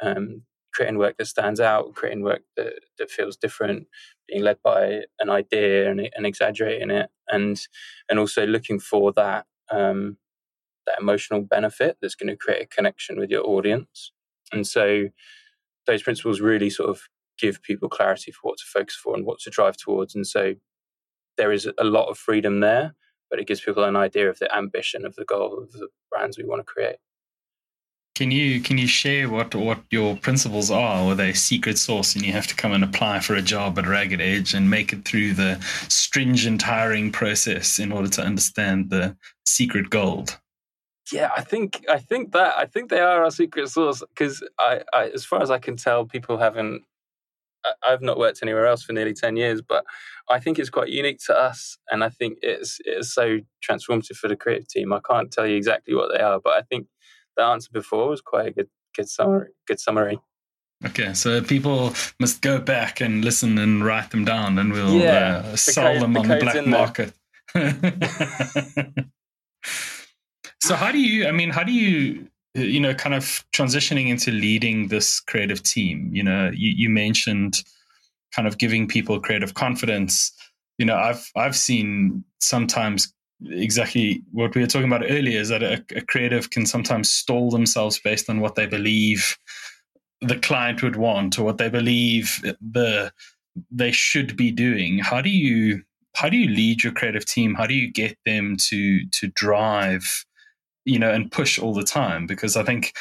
um, 0.01 0.41
creating 0.75 0.97
work 0.97 1.15
that 1.17 1.27
stands 1.27 1.59
out, 1.59 1.95
creating 1.95 2.23
work 2.23 2.41
that, 2.57 2.73
that 2.99 3.09
feels 3.09 3.37
different, 3.37 3.87
being 4.27 4.43
led 4.43 4.57
by 4.63 5.01
an 5.19 5.29
idea 5.29 5.89
and, 5.89 6.09
and 6.15 6.25
exaggerating 6.25 6.91
it, 6.91 7.09
and 7.29 7.61
and 8.09 8.19
also 8.19 8.45
looking 8.45 8.79
for 8.79 9.13
that 9.13 9.45
um, 9.71 10.17
that 10.85 10.99
emotional 10.99 11.41
benefit 11.41 11.97
that's 12.01 12.15
going 12.15 12.29
to 12.29 12.35
create 12.35 12.61
a 12.63 12.67
connection 12.67 13.19
with 13.19 13.29
your 13.29 13.47
audience. 13.47 14.11
And 14.51 14.67
so 14.67 15.09
those 15.87 16.03
principles 16.03 16.41
really 16.41 16.69
sort 16.69 16.89
of 16.89 17.01
give 17.37 17.61
people 17.61 17.89
clarity 17.89 18.31
for 18.31 18.41
what 18.49 18.57
to 18.57 18.65
focus 18.65 18.95
for 18.95 19.15
and 19.15 19.25
what 19.25 19.39
to 19.39 19.49
drive 19.49 19.77
towards. 19.77 20.15
And 20.15 20.25
so 20.25 20.55
there 21.37 21.51
is 21.51 21.67
a 21.77 21.83
lot 21.83 22.09
of 22.09 22.17
freedom 22.17 22.59
there, 22.59 22.95
but 23.29 23.39
it 23.39 23.47
gives 23.47 23.61
people 23.61 23.83
an 23.83 23.95
idea 23.95 24.29
of 24.29 24.39
the 24.39 24.53
ambition 24.55 25.05
of 25.05 25.15
the 25.15 25.25
goal 25.25 25.57
of 25.61 25.71
the 25.71 25.89
brands 26.11 26.37
we 26.37 26.45
want 26.45 26.59
to 26.59 26.63
create. 26.63 26.97
Can 28.15 28.31
you 28.31 28.61
can 28.61 28.77
you 28.77 28.87
share 28.87 29.29
what 29.29 29.53
what 29.53 29.79
your 29.91 30.15
principles 30.15 30.71
are? 30.71 31.03
Or 31.03 31.15
they 31.15 31.33
secret 31.33 31.77
sauce, 31.77 32.15
and 32.15 32.25
you 32.25 32.31
have 32.31 32.47
to 32.47 32.55
come 32.55 32.71
and 32.71 32.83
apply 32.83 33.19
for 33.19 33.35
a 33.35 33.41
job 33.41 33.77
at 33.77 33.87
Ragged 33.87 34.21
Edge 34.21 34.53
and 34.53 34.69
make 34.69 34.93
it 34.93 35.03
through 35.03 35.33
the 35.33 35.61
stringent 35.89 36.61
hiring 36.61 37.11
process 37.11 37.77
in 37.77 37.91
order 37.91 38.07
to 38.07 38.21
understand 38.21 38.89
the 38.89 39.17
secret 39.45 39.89
gold? 39.89 40.39
Yeah, 41.11 41.29
I 41.35 41.41
think 41.41 41.85
I 41.89 41.99
think 41.99 42.31
that 42.31 42.55
I 42.57 42.65
think 42.65 42.89
they 42.89 43.01
are 43.01 43.23
our 43.23 43.31
secret 43.31 43.67
sauce 43.67 44.01
because 44.09 44.41
I, 44.57 44.81
I, 44.93 45.09
as 45.09 45.25
far 45.25 45.41
as 45.41 45.51
I 45.51 45.59
can 45.59 45.75
tell, 45.75 46.05
people 46.05 46.37
haven't. 46.37 46.83
I, 47.65 47.73
I've 47.91 48.01
not 48.01 48.17
worked 48.17 48.39
anywhere 48.41 48.65
else 48.65 48.83
for 48.83 48.93
nearly 48.93 49.13
ten 49.13 49.35
years, 49.35 49.61
but 49.61 49.83
I 50.29 50.39
think 50.39 50.57
it's 50.57 50.69
quite 50.69 50.89
unique 50.89 51.19
to 51.27 51.37
us, 51.37 51.77
and 51.91 52.01
I 52.01 52.09
think 52.09 52.39
it's 52.41 52.79
it's 52.85 53.13
so 53.13 53.39
transformative 53.61 54.15
for 54.15 54.29
the 54.29 54.37
creative 54.37 54.69
team. 54.69 54.93
I 54.93 55.01
can't 55.07 55.31
tell 55.31 55.45
you 55.45 55.57
exactly 55.57 55.93
what 55.93 56.11
they 56.11 56.21
are, 56.21 56.39
but 56.39 56.53
I 56.53 56.61
think 56.61 56.87
the 57.35 57.43
answer 57.43 57.69
before 57.71 58.09
was 58.09 58.21
quite 58.21 58.47
a 58.47 58.51
good 58.51 58.69
good 58.95 59.09
summary. 59.09 59.49
Good 59.67 59.79
summary. 59.79 60.19
Okay, 60.85 61.13
so 61.13 61.41
people 61.41 61.93
must 62.19 62.41
go 62.41 62.59
back 62.59 62.99
and 63.01 63.23
listen 63.23 63.57
and 63.57 63.83
write 63.83 64.11
them 64.11 64.25
down, 64.25 64.59
and 64.59 64.73
we'll 64.73 64.95
yeah, 64.95 65.43
uh, 65.45 65.55
sell 65.55 65.93
code, 65.93 66.01
them 66.01 66.13
the 66.13 66.19
on 66.19 66.27
the 66.27 66.37
black 66.37 66.67
market. 66.67 67.13
so, 70.61 70.75
how 70.75 70.91
do 70.91 70.99
you? 70.99 71.27
I 71.27 71.31
mean, 71.31 71.49
how 71.49 71.63
do 71.63 71.71
you? 71.71 72.27
You 72.53 72.79
know, 72.79 72.93
kind 72.93 73.15
of 73.15 73.43
transitioning 73.53 74.09
into 74.09 74.31
leading 74.31 74.87
this 74.89 75.19
creative 75.19 75.61
team. 75.63 76.09
You 76.13 76.23
know, 76.23 76.51
you, 76.53 76.71
you 76.71 76.89
mentioned 76.89 77.63
kind 78.33 78.47
of 78.47 78.57
giving 78.57 78.87
people 78.87 79.19
creative 79.19 79.53
confidence. 79.53 80.31
You 80.77 80.85
know, 80.85 80.95
I've 80.95 81.31
I've 81.35 81.55
seen 81.55 82.23
sometimes 82.39 83.13
exactly 83.43 84.23
what 84.31 84.55
we 84.55 84.61
were 84.61 84.67
talking 84.67 84.87
about 84.87 85.09
earlier 85.09 85.39
is 85.39 85.49
that 85.49 85.63
a, 85.63 85.83
a 85.95 86.01
creative 86.01 86.49
can 86.49 86.65
sometimes 86.65 87.11
stall 87.11 87.51
themselves 87.51 87.99
based 87.99 88.29
on 88.29 88.39
what 88.39 88.55
they 88.55 88.65
believe 88.65 89.37
the 90.21 90.37
client 90.37 90.81
would 90.81 90.95
want 90.95 91.37
or 91.37 91.43
what 91.43 91.57
they 91.57 91.69
believe 91.69 92.39
the 92.61 93.11
they 93.71 93.91
should 93.91 94.35
be 94.35 94.51
doing. 94.51 94.99
How 94.99 95.21
do 95.21 95.29
you 95.29 95.83
how 96.15 96.29
do 96.29 96.37
you 96.37 96.49
lead 96.49 96.83
your 96.83 96.93
creative 96.93 97.25
team? 97.25 97.55
How 97.55 97.67
do 97.67 97.73
you 97.73 97.91
get 97.91 98.17
them 98.25 98.55
to 98.69 99.05
to 99.07 99.27
drive 99.35 100.25
you 100.85 100.99
know 100.99 101.11
and 101.11 101.31
push 101.31 101.59
all 101.59 101.73
the 101.73 101.83
time? 101.83 102.27
Because 102.27 102.55
i 102.55 102.63
think 102.63 102.93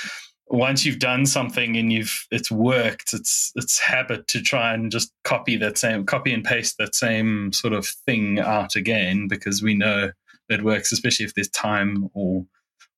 once 0.49 0.85
you've 0.85 0.99
done 0.99 1.27
something 1.27 1.77
and 1.77 1.93
you've 1.93 2.27
it's 2.31 2.51
worked 2.51 3.13
it's 3.15 3.51
it's 3.57 3.79
habit 3.79 4.27
to 4.29 4.43
try 4.43 4.75
and 4.75 4.93
just 4.93 5.11
copy 5.25 5.57
that 5.57 5.79
same 5.79 6.05
copy 6.05 6.33
and 6.33 6.45
paste 6.45 6.77
that 6.79 6.95
same 6.95 7.53
sort 7.53 7.73
of 7.73 7.87
thing 7.87 8.39
out 8.39 8.77
again 8.77 9.27
because 9.27 9.63
we 9.63 9.75
know 9.75 10.11
that 10.49 10.63
works 10.63 10.93
especially 10.93 11.25
if 11.25 11.35
there's 11.35 11.49
time 11.49 12.09
or 12.15 12.45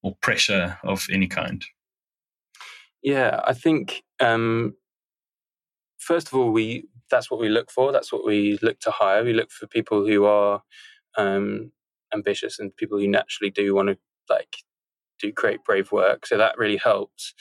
or 0.03 0.15
pressure 0.23 0.79
of 0.85 1.07
any 1.11 1.27
kind 1.27 1.65
yeah 3.03 3.41
i 3.45 3.53
think 3.53 4.03
um, 4.21 4.75
first 6.07 6.29
of 6.29 6.35
all, 6.35 6.51
we 6.51 6.89
that's 7.11 7.31
what 7.31 7.41
we 7.41 7.49
look 7.49 7.71
for. 7.71 7.93
That's 7.93 8.13
what 8.13 8.25
we 8.25 8.59
look 8.63 8.81
to 8.81 8.91
hire. 8.91 9.25
We 9.25 9.33
look 9.33 9.51
for 9.51 9.67
people 9.67 10.07
who 10.07 10.25
are 10.25 10.63
um, 11.17 11.73
ambitious 12.13 12.59
and 12.59 12.77
people 12.77 12.99
who 12.99 13.09
naturally 13.09 13.51
do 13.51 13.75
want 13.75 13.89
to 13.89 13.99
like 14.29 14.57
do 15.21 15.31
great, 15.33 15.65
brave 15.65 15.93
work. 15.93 16.27
So 16.27 16.37
that 16.37 16.59
really 16.59 16.77
helps. 16.77 17.35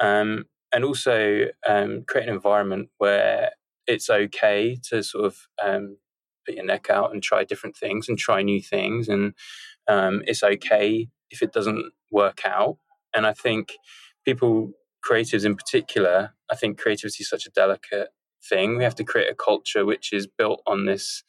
Um, 0.00 0.44
and 0.72 0.84
also 0.84 1.46
um, 1.68 2.04
create 2.08 2.28
an 2.28 2.34
environment 2.34 2.88
where 2.98 3.50
it's 3.86 4.08
okay 4.08 4.78
to 4.88 5.02
sort 5.02 5.26
of 5.26 5.36
um, 5.62 5.98
put 6.46 6.54
your 6.54 6.64
neck 6.64 6.88
out 6.90 7.12
and 7.12 7.22
try 7.22 7.44
different 7.44 7.76
things 7.76 8.08
and 8.08 8.18
try 8.18 8.42
new 8.42 8.60
things. 8.60 9.08
And 9.08 9.34
um, 9.88 10.22
it's 10.26 10.42
okay 10.42 11.08
if 11.30 11.42
it 11.42 11.52
doesn't 11.52 11.92
work 12.10 12.42
out. 12.44 12.78
And 13.14 13.26
I 13.26 13.32
think 13.32 13.74
people 14.24 14.72
creatives 15.04 15.44
in 15.44 15.56
particular, 15.56 16.34
I 16.50 16.56
think 16.56 16.78
creativity 16.78 17.22
is 17.22 17.28
such 17.28 17.46
a 17.46 17.50
delicate 17.50 18.08
thing. 18.48 18.76
We 18.76 18.84
have 18.84 18.94
to 18.96 19.04
create 19.04 19.30
a 19.30 19.34
culture 19.34 19.84
which 19.84 20.12
is 20.12 20.26
built 20.26 20.62
on 20.66 20.86
this 20.86 21.24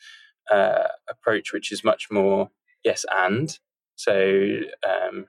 uh, 0.52 0.88
approach, 1.10 1.54
which 1.54 1.72
is 1.72 1.84
much 1.84 2.08
more 2.12 2.50
yes 2.84 3.06
and. 3.16 3.58
So 3.96 4.60
um, 4.88 5.26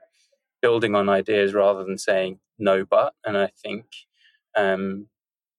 building 0.62 0.94
on 0.94 1.08
ideas 1.08 1.54
rather 1.54 1.84
than 1.84 1.98
saying 1.98 2.40
no 2.58 2.84
but. 2.84 3.14
And 3.24 3.36
I 3.36 3.50
think 3.62 3.86
um, 4.56 5.08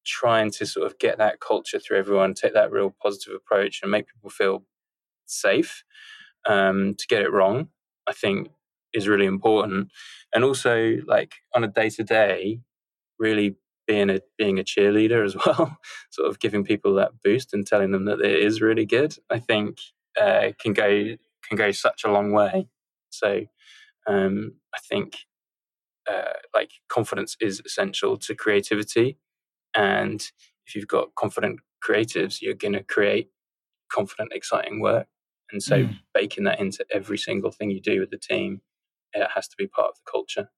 trying 0.05 0.51
to 0.51 0.65
sort 0.65 0.85
of 0.85 0.97
get 0.99 1.17
that 1.17 1.39
culture 1.39 1.79
through 1.79 1.97
everyone, 1.97 2.33
take 2.33 2.53
that 2.53 2.71
real 2.71 2.95
positive 3.01 3.33
approach 3.35 3.81
and 3.81 3.91
make 3.91 4.07
people 4.07 4.29
feel 4.29 4.63
safe 5.25 5.83
um, 6.47 6.95
to 6.97 7.07
get 7.07 7.21
it 7.21 7.31
wrong, 7.31 7.69
I 8.07 8.13
think 8.13 8.49
is 8.93 9.07
really 9.07 9.25
important. 9.25 9.89
And 10.33 10.43
also, 10.43 10.97
like 11.07 11.35
on 11.53 11.63
a 11.63 11.67
day 11.67 11.89
to 11.91 12.03
day, 12.03 12.59
really 13.19 13.55
being 13.87 14.09
a 14.09 14.19
being 14.37 14.59
a 14.59 14.63
cheerleader 14.63 15.23
as 15.25 15.35
well, 15.45 15.77
sort 16.11 16.29
of 16.29 16.39
giving 16.39 16.63
people 16.63 16.95
that 16.95 17.11
boost 17.23 17.53
and 17.53 17.65
telling 17.65 17.91
them 17.91 18.05
that 18.05 18.21
it 18.21 18.39
is 18.39 18.61
really 18.61 18.85
good. 18.85 19.15
I 19.29 19.39
think 19.39 19.79
uh, 20.19 20.51
can 20.59 20.73
go 20.73 21.15
can 21.47 21.57
go 21.57 21.71
such 21.71 22.03
a 22.03 22.11
long 22.11 22.31
way. 22.31 22.67
So 23.09 23.45
um, 24.07 24.53
I 24.73 24.79
think 24.89 25.17
uh, 26.09 26.33
like 26.53 26.71
confidence 26.89 27.35
is 27.39 27.61
essential 27.65 28.17
to 28.17 28.35
creativity, 28.35 29.17
and 29.75 30.21
if 30.65 30.75
you've 30.75 30.87
got 30.87 31.15
confident 31.15 31.59
creatives, 31.83 32.41
you're 32.41 32.53
going 32.53 32.73
to 32.73 32.83
create 32.83 33.29
confident, 33.91 34.31
exciting 34.33 34.79
work. 34.79 35.07
And 35.51 35.61
so 35.61 35.83
mm. 35.83 35.99
baking 36.13 36.45
that 36.45 36.59
into 36.59 36.85
every 36.91 37.17
single 37.17 37.51
thing 37.51 37.69
you 37.69 37.81
do 37.81 37.99
with 37.99 38.09
the 38.09 38.17
team, 38.17 38.61
it 39.13 39.27
has 39.33 39.47
to 39.47 39.55
be 39.57 39.67
part 39.67 39.89
of 39.89 39.95
the 39.95 40.11
culture. 40.11 40.49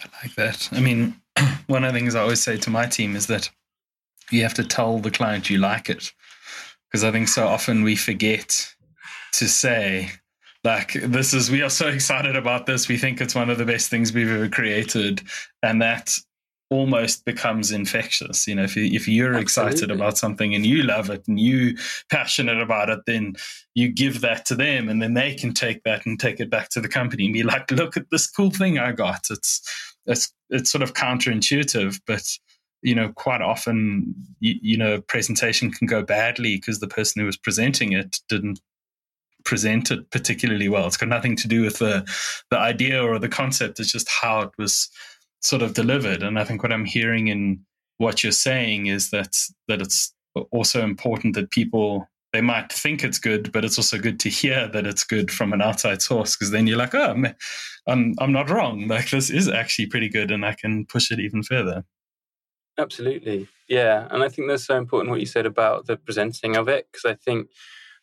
I 0.00 0.08
like 0.22 0.34
that. 0.34 0.68
I 0.72 0.80
mean, 0.80 1.20
one 1.66 1.84
of 1.84 1.92
the 1.92 1.98
things 1.98 2.14
I 2.14 2.22
always 2.22 2.42
say 2.42 2.56
to 2.56 2.70
my 2.70 2.86
team 2.86 3.14
is 3.14 3.26
that 3.28 3.50
you 4.30 4.42
have 4.42 4.54
to 4.54 4.64
tell 4.64 4.98
the 4.98 5.10
client 5.10 5.50
you 5.50 5.58
like 5.58 5.88
it. 5.88 6.12
Because 6.90 7.04
I 7.04 7.12
think 7.12 7.28
so 7.28 7.46
often 7.46 7.82
we 7.82 7.96
forget 7.96 8.74
to 9.32 9.48
say, 9.48 10.10
like, 10.64 10.92
this 10.92 11.32
is, 11.32 11.50
we 11.50 11.62
are 11.62 11.70
so 11.70 11.88
excited 11.88 12.36
about 12.36 12.66
this. 12.66 12.88
We 12.88 12.98
think 12.98 13.20
it's 13.20 13.34
one 13.34 13.50
of 13.50 13.58
the 13.58 13.64
best 13.64 13.88
things 13.88 14.12
we've 14.12 14.30
ever 14.30 14.48
created. 14.48 15.22
And 15.62 15.80
that 15.80 16.18
almost 16.72 17.24
becomes 17.24 17.70
infectious. 17.70 18.48
You 18.48 18.54
know, 18.54 18.64
if, 18.64 18.74
you, 18.74 18.84
if 18.84 19.06
you're 19.06 19.34
Absolutely. 19.34 19.42
excited 19.42 19.90
about 19.90 20.16
something 20.16 20.54
and 20.54 20.64
you 20.64 20.82
love 20.82 21.10
it 21.10 21.28
and 21.28 21.38
you 21.38 21.76
passionate 22.10 22.60
about 22.60 22.88
it, 22.88 23.00
then 23.06 23.34
you 23.74 23.92
give 23.92 24.22
that 24.22 24.46
to 24.46 24.54
them 24.54 24.88
and 24.88 25.02
then 25.02 25.14
they 25.14 25.34
can 25.34 25.52
take 25.52 25.82
that 25.84 26.06
and 26.06 26.18
take 26.18 26.40
it 26.40 26.50
back 26.50 26.70
to 26.70 26.80
the 26.80 26.88
company 26.88 27.26
and 27.26 27.34
be 27.34 27.42
like, 27.42 27.70
look 27.70 27.96
at 27.96 28.10
this 28.10 28.26
cool 28.26 28.50
thing 28.50 28.78
I 28.78 28.92
got. 28.92 29.26
It's, 29.30 29.60
it's, 30.06 30.32
it's 30.48 30.70
sort 30.70 30.82
of 30.82 30.94
counterintuitive, 30.94 32.00
but 32.06 32.26
you 32.80 32.94
know, 32.94 33.12
quite 33.12 33.42
often, 33.42 34.14
you, 34.40 34.54
you 34.60 34.76
know, 34.76 35.00
presentation 35.02 35.70
can 35.70 35.86
go 35.86 36.02
badly 36.02 36.56
because 36.56 36.80
the 36.80 36.88
person 36.88 37.20
who 37.20 37.26
was 37.26 37.36
presenting 37.36 37.92
it 37.92 38.18
didn't 38.28 38.60
present 39.44 39.90
it 39.90 40.10
particularly 40.10 40.68
well. 40.68 40.86
It's 40.86 40.96
got 40.96 41.08
nothing 41.08 41.36
to 41.36 41.48
do 41.48 41.62
with 41.62 41.78
the 41.78 42.08
the 42.50 42.58
idea 42.58 43.02
or 43.02 43.18
the 43.18 43.28
concept. 43.28 43.78
It's 43.78 43.92
just 43.92 44.08
how 44.08 44.40
it 44.40 44.50
was 44.58 44.88
sort 45.42 45.62
of 45.62 45.74
delivered. 45.74 46.22
And 46.22 46.38
I 46.38 46.44
think 46.44 46.62
what 46.62 46.72
I'm 46.72 46.84
hearing 46.84 47.28
in 47.28 47.64
what 47.98 48.22
you're 48.22 48.32
saying 48.32 48.86
is 48.86 49.10
that 49.10 49.36
that 49.68 49.80
it's 49.80 50.14
also 50.50 50.82
important 50.82 51.34
that 51.34 51.50
people 51.50 52.08
they 52.32 52.40
might 52.40 52.72
think 52.72 53.04
it's 53.04 53.18
good, 53.18 53.52
but 53.52 53.62
it's 53.62 53.76
also 53.76 53.98
good 53.98 54.18
to 54.20 54.30
hear 54.30 54.66
that 54.68 54.86
it's 54.86 55.04
good 55.04 55.30
from 55.30 55.52
an 55.52 55.60
outside 55.60 56.00
source 56.00 56.34
because 56.34 56.50
then 56.50 56.66
you're 56.66 56.78
like, 56.78 56.94
oh, 56.94 57.14
I'm 57.86 58.14
I'm 58.18 58.32
not 58.32 58.48
wrong. 58.50 58.88
Like 58.88 59.10
this 59.10 59.30
is 59.30 59.48
actually 59.48 59.86
pretty 59.86 60.08
good, 60.08 60.30
and 60.30 60.44
I 60.44 60.54
can 60.54 60.86
push 60.86 61.10
it 61.10 61.20
even 61.20 61.42
further. 61.42 61.84
Absolutely, 62.78 63.48
yeah, 63.68 64.08
and 64.10 64.22
I 64.22 64.28
think 64.28 64.48
that's 64.48 64.64
so 64.64 64.78
important 64.78 65.10
what 65.10 65.20
you 65.20 65.26
said 65.26 65.44
about 65.46 65.86
the 65.86 65.96
presenting 65.96 66.56
of 66.56 66.68
it 66.68 66.88
because 66.90 67.04
I 67.04 67.14
think, 67.14 67.48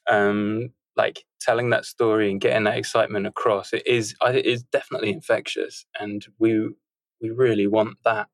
um, 0.10 0.70
like 0.96 1.26
telling 1.42 1.72
that 1.72 1.86
story 1.86 2.30
and 2.30 2.40
getting 2.40 2.66
that 2.66 2.78
excitement 2.78 3.26
across, 3.26 3.74
it 3.74 3.88
is 3.88 4.16
it 4.22 4.46
is 4.46 4.62
definitely 4.64 5.12
infectious, 5.12 5.86
and 6.00 6.28
we 6.38 6.70
we 7.22 7.30
really 7.30 7.68
want 7.68 7.98
that 8.06 8.28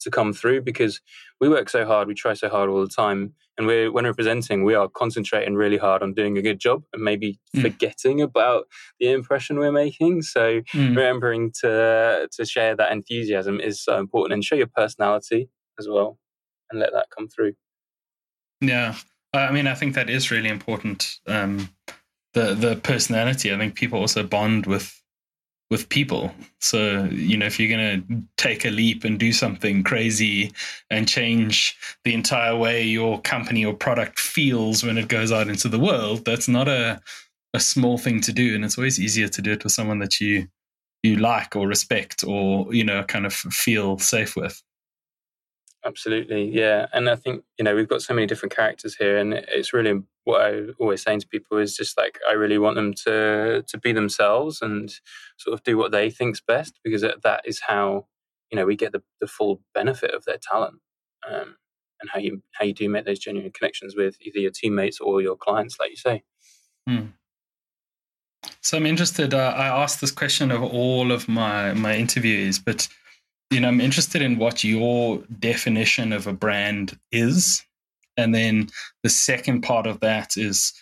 to 0.00 0.10
come 0.10 0.32
through 0.32 0.62
because 0.62 1.00
we 1.40 1.48
work 1.48 1.68
so 1.68 1.84
hard, 1.84 2.08
we 2.08 2.14
try 2.14 2.34
so 2.34 2.48
hard 2.48 2.70
all 2.70 2.80
the 2.80 2.88
time, 2.88 3.34
and 3.56 3.66
we're 3.66 3.92
when 3.92 4.04
we're 4.04 4.14
presenting, 4.14 4.64
we 4.64 4.74
are 4.74 4.88
concentrating 4.88 5.54
really 5.54 5.76
hard 5.76 6.02
on 6.02 6.14
doing 6.14 6.38
a 6.38 6.42
good 6.42 6.58
job 6.58 6.82
and 6.92 7.02
maybe 7.02 7.38
mm. 7.54 7.62
forgetting 7.62 8.20
about 8.20 8.64
the 8.98 9.10
impression 9.10 9.58
we're 9.58 9.72
making. 9.72 10.22
So 10.22 10.60
mm. 10.60 10.96
remembering 10.96 11.52
to 11.60 12.28
to 12.32 12.44
share 12.44 12.74
that 12.76 12.92
enthusiasm 12.92 13.60
is 13.60 13.82
so 13.82 13.98
important, 13.98 14.34
and 14.34 14.44
show 14.44 14.56
your 14.56 14.68
personality 14.74 15.50
as 15.78 15.86
well, 15.88 16.18
and 16.70 16.80
let 16.80 16.92
that 16.92 17.06
come 17.16 17.28
through. 17.28 17.52
Yeah, 18.60 18.94
I 19.32 19.50
mean, 19.50 19.66
I 19.66 19.74
think 19.74 19.94
that 19.94 20.10
is 20.10 20.30
really 20.30 20.48
important. 20.48 21.18
Um, 21.26 21.70
the 22.32 22.54
the 22.54 22.76
personality. 22.76 23.52
I 23.52 23.58
think 23.58 23.74
people 23.74 23.98
also 23.98 24.22
bond 24.22 24.66
with 24.66 24.99
with 25.70 25.88
people. 25.88 26.34
So, 26.60 27.04
you 27.04 27.36
know, 27.36 27.46
if 27.46 27.60
you're 27.60 27.76
going 27.76 28.02
to 28.02 28.22
take 28.36 28.64
a 28.64 28.70
leap 28.70 29.04
and 29.04 29.18
do 29.18 29.32
something 29.32 29.84
crazy 29.84 30.52
and 30.90 31.08
change 31.08 31.76
the 32.04 32.12
entire 32.12 32.56
way 32.56 32.82
your 32.82 33.20
company 33.20 33.64
or 33.64 33.72
product 33.72 34.18
feels 34.18 34.82
when 34.82 34.98
it 34.98 35.08
goes 35.08 35.30
out 35.30 35.48
into 35.48 35.68
the 35.68 35.78
world, 35.78 36.24
that's 36.24 36.48
not 36.48 36.66
a, 36.66 37.00
a 37.54 37.60
small 37.60 37.98
thing 37.98 38.20
to 38.22 38.32
do. 38.32 38.54
And 38.54 38.64
it's 38.64 38.76
always 38.76 38.98
easier 38.98 39.28
to 39.28 39.42
do 39.42 39.52
it 39.52 39.62
with 39.62 39.72
someone 39.72 40.00
that 40.00 40.20
you, 40.20 40.48
you 41.04 41.16
like 41.16 41.54
or 41.54 41.68
respect 41.68 42.24
or, 42.26 42.74
you 42.74 42.84
know, 42.84 43.04
kind 43.04 43.24
of 43.24 43.32
feel 43.32 43.98
safe 43.98 44.34
with. 44.34 44.60
Absolutely, 45.84 46.50
yeah. 46.50 46.86
And 46.92 47.08
I 47.08 47.16
think 47.16 47.42
you 47.58 47.64
know 47.64 47.74
we've 47.74 47.88
got 47.88 48.02
so 48.02 48.12
many 48.12 48.26
different 48.26 48.54
characters 48.54 48.96
here, 48.96 49.16
and 49.16 49.32
it's 49.32 49.72
really 49.72 50.02
what 50.24 50.42
I 50.42 50.62
always 50.78 51.02
saying 51.02 51.20
to 51.20 51.28
people 51.28 51.56
is 51.56 51.74
just 51.74 51.96
like 51.96 52.18
I 52.28 52.32
really 52.32 52.58
want 52.58 52.76
them 52.76 52.92
to 53.06 53.64
to 53.66 53.78
be 53.78 53.92
themselves 53.92 54.60
and 54.60 54.92
sort 55.38 55.54
of 55.54 55.62
do 55.62 55.78
what 55.78 55.90
they 55.90 56.10
think's 56.10 56.40
best 56.40 56.78
because 56.84 57.00
that 57.02 57.40
is 57.46 57.60
how 57.66 58.06
you 58.50 58.56
know 58.56 58.66
we 58.66 58.76
get 58.76 58.92
the, 58.92 59.02
the 59.20 59.26
full 59.26 59.62
benefit 59.74 60.12
of 60.12 60.24
their 60.26 60.38
talent 60.38 60.80
um, 61.26 61.56
and 62.00 62.10
how 62.10 62.18
you 62.18 62.42
how 62.52 62.64
you 62.64 62.74
do 62.74 62.88
make 62.88 63.06
those 63.06 63.18
genuine 63.18 63.52
connections 63.52 63.94
with 63.96 64.16
either 64.20 64.38
your 64.38 64.50
teammates 64.50 65.00
or 65.00 65.22
your 65.22 65.36
clients, 65.36 65.78
like 65.78 65.90
you 65.90 65.96
say. 65.96 66.22
Hmm. 66.86 67.06
So 68.60 68.76
I'm 68.76 68.86
interested. 68.86 69.34
Uh, 69.34 69.54
I 69.56 69.66
asked 69.66 70.00
this 70.00 70.10
question 70.10 70.50
of 70.50 70.62
all 70.62 71.12
of 71.12 71.28
my 71.28 71.72
my 71.72 71.94
interviewees, 71.94 72.62
but 72.62 72.88
you 73.50 73.60
know, 73.60 73.68
I'm 73.68 73.80
interested 73.80 74.22
in 74.22 74.38
what 74.38 74.62
your 74.62 75.18
definition 75.38 76.12
of 76.12 76.26
a 76.26 76.32
brand 76.32 76.98
is, 77.10 77.64
and 78.16 78.34
then 78.34 78.68
the 79.02 79.08
second 79.08 79.62
part 79.62 79.86
of 79.86 80.00
that 80.00 80.36
is, 80.36 80.72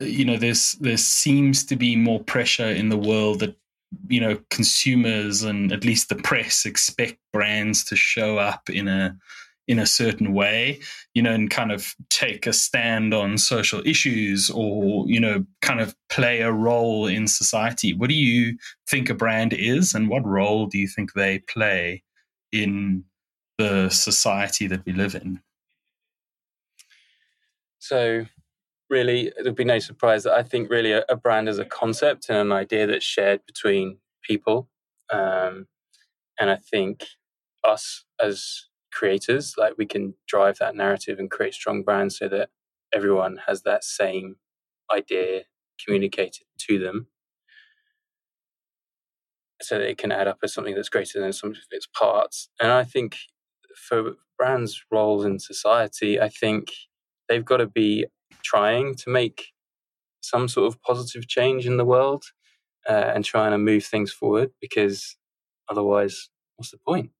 you 0.00 0.24
know, 0.24 0.36
there's 0.36 0.72
there 0.74 0.96
seems 0.96 1.64
to 1.66 1.76
be 1.76 1.96
more 1.96 2.20
pressure 2.20 2.68
in 2.68 2.88
the 2.88 2.98
world 2.98 3.40
that 3.40 3.56
you 4.08 4.20
know 4.20 4.38
consumers 4.50 5.42
and 5.42 5.72
at 5.72 5.84
least 5.84 6.08
the 6.08 6.16
press 6.16 6.66
expect 6.66 7.18
brands 7.32 7.84
to 7.84 7.96
show 7.96 8.36
up 8.36 8.68
in 8.68 8.88
a 8.88 9.16
in 9.68 9.78
a 9.78 9.86
certain 9.86 10.32
way, 10.32 10.80
you 11.14 11.22
know, 11.22 11.32
and 11.32 11.50
kind 11.50 11.70
of 11.70 11.94
take 12.08 12.46
a 12.46 12.52
stand 12.54 13.12
on 13.12 13.36
social 13.36 13.86
issues 13.86 14.48
or, 14.48 15.06
you 15.06 15.20
know, 15.20 15.44
kind 15.60 15.78
of 15.78 15.94
play 16.08 16.40
a 16.40 16.50
role 16.50 17.06
in 17.06 17.28
society. 17.28 17.92
What 17.92 18.08
do 18.08 18.14
you 18.14 18.56
think 18.88 19.10
a 19.10 19.14
brand 19.14 19.52
is 19.52 19.94
and 19.94 20.08
what 20.08 20.24
role 20.24 20.66
do 20.66 20.78
you 20.78 20.88
think 20.88 21.12
they 21.12 21.40
play 21.40 22.02
in 22.52 23.04
the 23.58 23.88
society 23.90 24.66
that 24.66 24.84
we 24.86 24.92
live 24.92 25.14
in? 25.14 25.40
So, 27.78 28.26
really, 28.90 29.28
it 29.28 29.44
would 29.44 29.54
be 29.54 29.64
no 29.64 29.78
surprise 29.78 30.24
that 30.24 30.32
I 30.32 30.42
think 30.42 30.70
really 30.70 30.92
a, 30.92 31.04
a 31.08 31.16
brand 31.16 31.48
is 31.48 31.58
a 31.58 31.64
concept 31.64 32.28
and 32.28 32.38
an 32.38 32.52
idea 32.52 32.86
that's 32.86 33.04
shared 33.04 33.40
between 33.46 33.98
people. 34.22 34.68
Um, 35.10 35.66
and 36.38 36.50
I 36.50 36.56
think 36.56 37.04
us 37.64 38.04
as 38.20 38.68
creators 38.92 39.54
like 39.58 39.74
we 39.76 39.86
can 39.86 40.14
drive 40.26 40.58
that 40.58 40.74
narrative 40.74 41.18
and 41.18 41.30
create 41.30 41.54
strong 41.54 41.82
brands 41.82 42.18
so 42.18 42.28
that 42.28 42.48
everyone 42.92 43.38
has 43.46 43.62
that 43.62 43.84
same 43.84 44.36
idea 44.92 45.42
communicated 45.84 46.44
to 46.58 46.78
them 46.78 47.06
so 49.60 49.78
that 49.78 49.88
it 49.88 49.98
can 49.98 50.12
add 50.12 50.28
up 50.28 50.38
as 50.42 50.52
something 50.52 50.74
that's 50.74 50.88
greater 50.88 51.20
than 51.20 51.32
sum 51.32 51.50
of 51.50 51.56
its 51.70 51.86
parts 51.86 52.48
and 52.60 52.70
i 52.70 52.84
think 52.84 53.16
for 53.76 54.14
brands 54.36 54.82
roles 54.90 55.24
in 55.24 55.38
society 55.38 56.20
i 56.20 56.28
think 56.28 56.72
they've 57.28 57.44
got 57.44 57.58
to 57.58 57.66
be 57.66 58.06
trying 58.42 58.94
to 58.94 59.10
make 59.10 59.48
some 60.20 60.48
sort 60.48 60.66
of 60.66 60.80
positive 60.82 61.28
change 61.28 61.66
in 61.66 61.76
the 61.76 61.84
world 61.84 62.24
uh, 62.88 63.12
and 63.14 63.24
trying 63.24 63.50
to 63.50 63.58
move 63.58 63.84
things 63.84 64.12
forward 64.12 64.50
because 64.60 65.16
otherwise 65.68 66.28
what's 66.56 66.70
the 66.70 66.78
point 66.78 67.10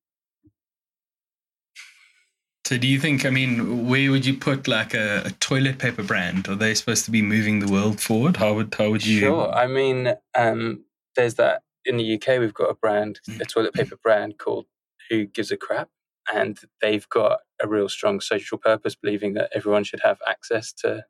so, 2.69 2.77
do 2.77 2.87
you 2.87 3.01
think? 3.01 3.25
I 3.25 3.31
mean, 3.31 3.89
where 3.89 4.11
would 4.11 4.27
you 4.27 4.35
put 4.35 4.69
like 4.69 4.93
a, 4.93 5.23
a, 5.25 5.31
toilet 5.31 5.79
paper 5.79 6.03
brand? 6.03 6.49
Are 6.49 6.55
they 6.55 6.75
supposed 6.75 7.07
to 7.07 7.11
be 7.11 7.23
moving 7.23 7.61
the 7.61 7.73
world 7.73 7.99
forward? 7.99 8.37
How 8.37 8.53
would 8.53 8.75
how 8.77 8.91
would 8.91 9.07
you? 9.07 9.21
Sure. 9.21 9.51
I 9.51 9.67
mean, 9.67 10.13
um, 10.37 10.85
there's 11.17 11.37
that 11.37 11.63
in 11.89 11.97
the 11.97 12.15
UK. 12.15 12.39
We've 12.39 12.55
got 12.55 12.71
a 12.71 12.75
brand, 12.75 13.19
a 13.41 13.45
toilet 13.45 13.75
paper 13.75 13.97
brand 14.01 14.39
called 14.39 14.67
Who 15.11 15.27
Gives 15.27 15.51
a 15.51 15.57
Crap, 15.57 15.89
and 16.33 16.59
they've 16.81 17.09
got 17.09 17.41
a 17.61 17.67
real 17.67 17.89
strong 17.89 18.21
social 18.21 18.59
purpose, 18.59 18.95
believing 18.95 19.35
that 19.35 19.51
everyone 19.55 19.85
should 19.85 20.01
have 20.05 20.19
access 20.29 20.73
to 20.75 21.05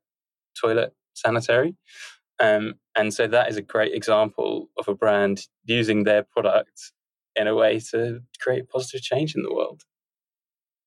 toilet 0.59 0.95
sanitary. 1.15 1.75
Um, 2.41 2.75
and 2.97 3.13
so 3.13 3.27
that 3.27 3.51
is 3.51 3.57
a 3.57 3.63
great 3.63 3.95
example 3.95 4.71
of 4.79 4.87
a 4.89 4.95
brand 4.95 5.47
using 5.65 6.05
their 6.05 6.23
product 6.23 6.93
in 7.35 7.49
a 7.49 7.55
way 7.55 7.81
to 7.91 8.21
create 8.41 8.69
positive 8.69 9.03
change 9.03 9.35
in 9.35 9.43
the 9.43 9.53
world. 9.53 9.83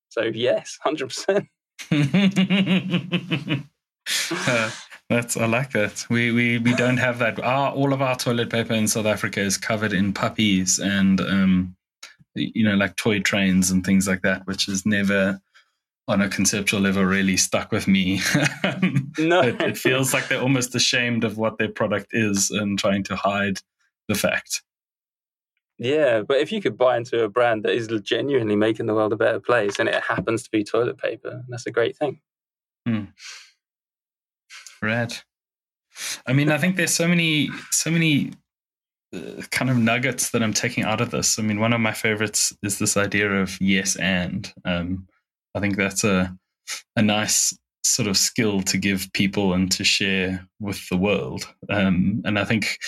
So 0.08 0.22
yes, 0.22 0.78
hundred 0.82 1.08
percent. 1.08 1.48
That's 5.12 5.36
I 5.36 5.44
like 5.44 5.72
that. 5.72 6.06
We 6.08 6.32
we 6.32 6.56
we 6.56 6.74
don't 6.74 6.96
have 6.96 7.18
that. 7.18 7.38
Our, 7.38 7.70
all 7.72 7.92
of 7.92 8.00
our 8.00 8.16
toilet 8.16 8.48
paper 8.48 8.72
in 8.72 8.88
South 8.88 9.04
Africa 9.04 9.40
is 9.40 9.58
covered 9.58 9.92
in 9.92 10.14
puppies 10.14 10.78
and 10.78 11.20
um, 11.20 11.76
you 12.34 12.64
know 12.64 12.76
like 12.76 12.96
toy 12.96 13.20
trains 13.20 13.70
and 13.70 13.84
things 13.84 14.08
like 14.08 14.22
that, 14.22 14.46
which 14.46 14.68
is 14.68 14.86
never 14.86 15.38
on 16.08 16.22
a 16.22 16.30
conceptual 16.30 16.80
level 16.80 17.04
really 17.04 17.36
stuck 17.36 17.70
with 17.72 17.86
me. 17.86 18.22
no, 19.18 19.42
it, 19.42 19.60
it 19.60 19.76
feels 19.76 20.14
like 20.14 20.28
they're 20.28 20.40
almost 20.40 20.74
ashamed 20.74 21.24
of 21.24 21.36
what 21.36 21.58
their 21.58 21.68
product 21.68 22.06
is 22.12 22.50
and 22.50 22.78
trying 22.78 23.02
to 23.04 23.14
hide 23.14 23.58
the 24.08 24.14
fact. 24.14 24.62
Yeah, 25.78 26.22
but 26.22 26.38
if 26.38 26.50
you 26.52 26.62
could 26.62 26.78
buy 26.78 26.96
into 26.96 27.22
a 27.22 27.28
brand 27.28 27.64
that 27.64 27.74
is 27.74 27.88
genuinely 28.02 28.56
making 28.56 28.86
the 28.86 28.94
world 28.94 29.12
a 29.12 29.16
better 29.16 29.40
place 29.40 29.78
and 29.78 29.90
it 29.90 30.02
happens 30.02 30.42
to 30.44 30.50
be 30.50 30.64
toilet 30.64 30.96
paper, 30.96 31.42
that's 31.48 31.66
a 31.66 31.70
great 31.70 31.98
thing. 31.98 32.20
Hmm. 32.86 33.04
Red. 34.82 35.16
I 36.26 36.32
mean, 36.32 36.50
I 36.50 36.58
think 36.58 36.76
there's 36.76 36.94
so 36.94 37.06
many, 37.06 37.48
so 37.70 37.90
many 37.90 38.32
uh, 39.14 39.42
kind 39.50 39.70
of 39.70 39.76
nuggets 39.76 40.30
that 40.30 40.42
I'm 40.42 40.54
taking 40.54 40.84
out 40.84 41.00
of 41.00 41.10
this. 41.10 41.38
I 41.38 41.42
mean, 41.42 41.60
one 41.60 41.72
of 41.72 41.80
my 41.80 41.92
favorites 41.92 42.52
is 42.62 42.78
this 42.78 42.96
idea 42.96 43.30
of 43.30 43.60
yes 43.60 43.96
and. 43.96 44.52
Um, 44.64 45.06
I 45.54 45.60
think 45.60 45.76
that's 45.76 46.04
a 46.04 46.34
a 46.96 47.02
nice 47.02 47.56
sort 47.84 48.08
of 48.08 48.16
skill 48.16 48.62
to 48.62 48.78
give 48.78 49.12
people 49.12 49.52
and 49.52 49.70
to 49.72 49.84
share 49.84 50.46
with 50.60 50.88
the 50.88 50.96
world. 50.96 51.44
Um, 51.68 52.22
and 52.24 52.38
I 52.38 52.44
think 52.44 52.78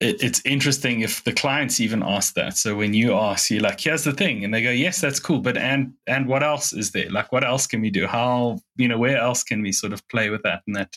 it, 0.00 0.22
it's 0.22 0.40
interesting 0.44 1.02
if 1.02 1.22
the 1.24 1.32
clients 1.32 1.78
even 1.78 2.02
ask 2.02 2.34
that. 2.34 2.56
So 2.56 2.74
when 2.74 2.94
you 2.94 3.14
ask, 3.14 3.50
you're 3.50 3.62
like, 3.62 3.80
"Here's 3.80 4.04
the 4.04 4.12
thing," 4.12 4.44
and 4.44 4.52
they 4.52 4.62
go, 4.62 4.70
"Yes, 4.70 5.00
that's 5.00 5.20
cool," 5.20 5.40
but 5.40 5.56
and 5.56 5.92
and 6.06 6.26
what 6.26 6.42
else 6.42 6.72
is 6.72 6.92
there? 6.92 7.10
Like, 7.10 7.32
what 7.32 7.44
else 7.44 7.66
can 7.66 7.80
we 7.82 7.90
do? 7.90 8.06
How 8.06 8.58
you 8.76 8.88
know 8.88 8.98
where 8.98 9.18
else 9.18 9.42
can 9.44 9.62
we 9.62 9.72
sort 9.72 9.92
of 9.92 10.06
play 10.08 10.30
with 10.30 10.42
that? 10.42 10.62
And 10.66 10.74
that 10.76 10.96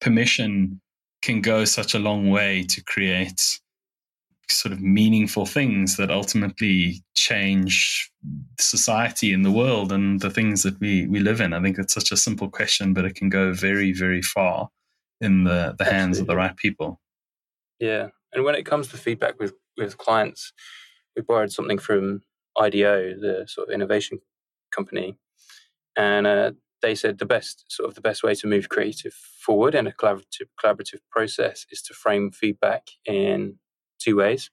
permission 0.00 0.80
can 1.22 1.40
go 1.40 1.64
such 1.64 1.94
a 1.94 1.98
long 1.98 2.30
way 2.30 2.64
to 2.64 2.84
create 2.84 3.60
sort 4.50 4.72
of 4.72 4.80
meaningful 4.82 5.46
things 5.46 5.96
that 5.96 6.10
ultimately 6.10 7.02
change 7.14 8.10
society 8.60 9.32
and 9.32 9.42
the 9.42 9.50
world 9.50 9.90
and 9.90 10.20
the 10.20 10.28
things 10.28 10.62
that 10.64 10.78
we 10.80 11.06
we 11.06 11.18
live 11.18 11.40
in. 11.40 11.54
I 11.54 11.62
think 11.62 11.78
it's 11.78 11.94
such 11.94 12.12
a 12.12 12.16
simple 12.16 12.50
question, 12.50 12.92
but 12.92 13.06
it 13.06 13.14
can 13.14 13.30
go 13.30 13.54
very 13.54 13.92
very 13.92 14.20
far 14.20 14.68
in 15.22 15.44
the 15.44 15.74
the 15.78 15.86
hands 15.86 16.18
of 16.18 16.26
the 16.26 16.36
right 16.36 16.56
people. 16.56 17.00
Yeah, 17.80 18.08
and 18.34 18.44
when 18.44 18.54
it 18.54 18.66
comes 18.66 18.88
to 18.88 18.96
feedback 18.96 19.38
with, 19.38 19.54
with 19.76 19.98
clients, 19.98 20.52
we 21.16 21.22
borrowed 21.22 21.52
something 21.52 21.78
from 21.78 22.22
IDEO, 22.58 23.14
the 23.20 23.46
sort 23.48 23.68
of 23.68 23.74
innovation 23.74 24.20
company, 24.72 25.16
and 25.96 26.26
uh, 26.26 26.52
they 26.82 26.94
said 26.94 27.18
the 27.18 27.26
best 27.26 27.64
sort 27.68 27.88
of 27.88 27.94
the 27.94 28.00
best 28.00 28.22
way 28.22 28.34
to 28.34 28.46
move 28.46 28.68
creative 28.68 29.14
forward 29.14 29.74
in 29.74 29.86
a 29.86 29.92
collaborative 29.92 30.48
collaborative 30.62 31.00
process 31.10 31.66
is 31.70 31.82
to 31.82 31.94
frame 31.94 32.30
feedback 32.30 32.88
in 33.06 33.56
two 34.00 34.16
ways. 34.16 34.50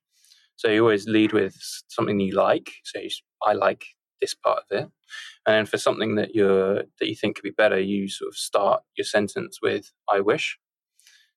So 0.56 0.70
you 0.70 0.82
always 0.82 1.08
lead 1.08 1.34
with 1.34 1.56
something 1.88 2.20
you 2.20 2.36
like. 2.36 2.72
So 2.84 3.00
you, 3.00 3.10
I 3.44 3.54
like 3.54 3.84
this 4.22 4.36
part 4.36 4.60
of 4.60 4.78
it, 4.78 4.84
and 5.46 5.56
then 5.56 5.66
for 5.66 5.78
something 5.78 6.16
that 6.16 6.36
you're 6.36 6.76
that 7.00 7.08
you 7.08 7.16
think 7.16 7.36
could 7.36 7.44
be 7.44 7.52
better, 7.52 7.80
you 7.80 8.08
sort 8.10 8.30
of 8.30 8.38
start 8.38 8.84
your 8.96 9.06
sentence 9.06 9.60
with 9.62 9.92
"I 10.10 10.20
wish." 10.20 10.60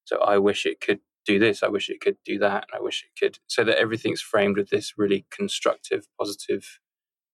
So 0.05 0.19
I 0.21 0.39
wish 0.39 0.67
it 0.67 0.81
could 0.81 1.01
do 1.25 1.39
this. 1.39 1.63
I 1.63 1.69
wish 1.69 1.89
it 1.89 2.01
could 2.01 2.17
do 2.25 2.39
that. 2.39 2.67
And 2.69 2.79
I 2.79 2.83
wish 2.83 3.05
it 3.05 3.19
could. 3.19 3.39
So 3.47 3.65
that 3.65 3.79
everything's 3.79 4.21
framed 4.21 4.57
with 4.57 4.71
this 4.71 4.95
really 4.97 5.27
constructive, 5.31 6.07
positive 6.19 6.79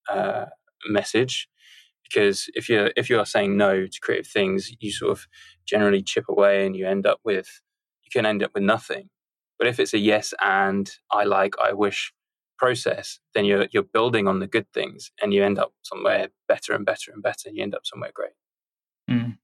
uh, 0.09 0.47
message. 0.87 1.49
Because 2.03 2.49
if 2.55 2.69
you're 2.69 2.91
if 2.97 3.09
you 3.09 3.19
are 3.19 3.27
saying 3.27 3.57
no 3.57 3.87
to 3.87 4.01
creative 4.01 4.27
things, 4.27 4.73
you 4.81 4.91
sort 4.91 5.13
of 5.13 5.27
generally 5.67 6.03
chip 6.03 6.25
away, 6.29 6.67
and 6.67 6.75
you 6.75 6.87
end 6.87 7.07
up 7.07 7.21
with 7.25 7.63
you 8.03 8.11
can 8.13 8.27
end 8.27 8.43
up 8.43 8.51
with 8.55 8.65
nothing. 8.65 9.11
But 9.59 9.69
if 9.69 9.79
it's 9.79 9.95
a 9.95 9.99
yes 9.99 10.35
and 10.41 10.91
I 11.13 11.25
like, 11.25 11.55
I 11.63 11.73
wish 11.73 12.13
process, 12.59 13.21
then 13.35 13.45
you're 13.45 13.69
you're 13.71 13.85
building 13.85 14.27
on 14.27 14.41
the 14.41 14.49
good 14.49 14.67
things, 14.73 15.13
and 15.23 15.33
you 15.33 15.45
end 15.45 15.59
up 15.59 15.73
somewhere 15.83 16.29
better 16.49 16.73
and 16.75 16.85
better 16.85 17.13
and 17.13 17.23
better. 17.23 17.49
And 17.49 17.57
you 17.57 17.63
end 17.63 17.75
up 17.75 17.83
somewhere 17.85 18.11
great. 18.13 18.33
Mm. 19.09 19.39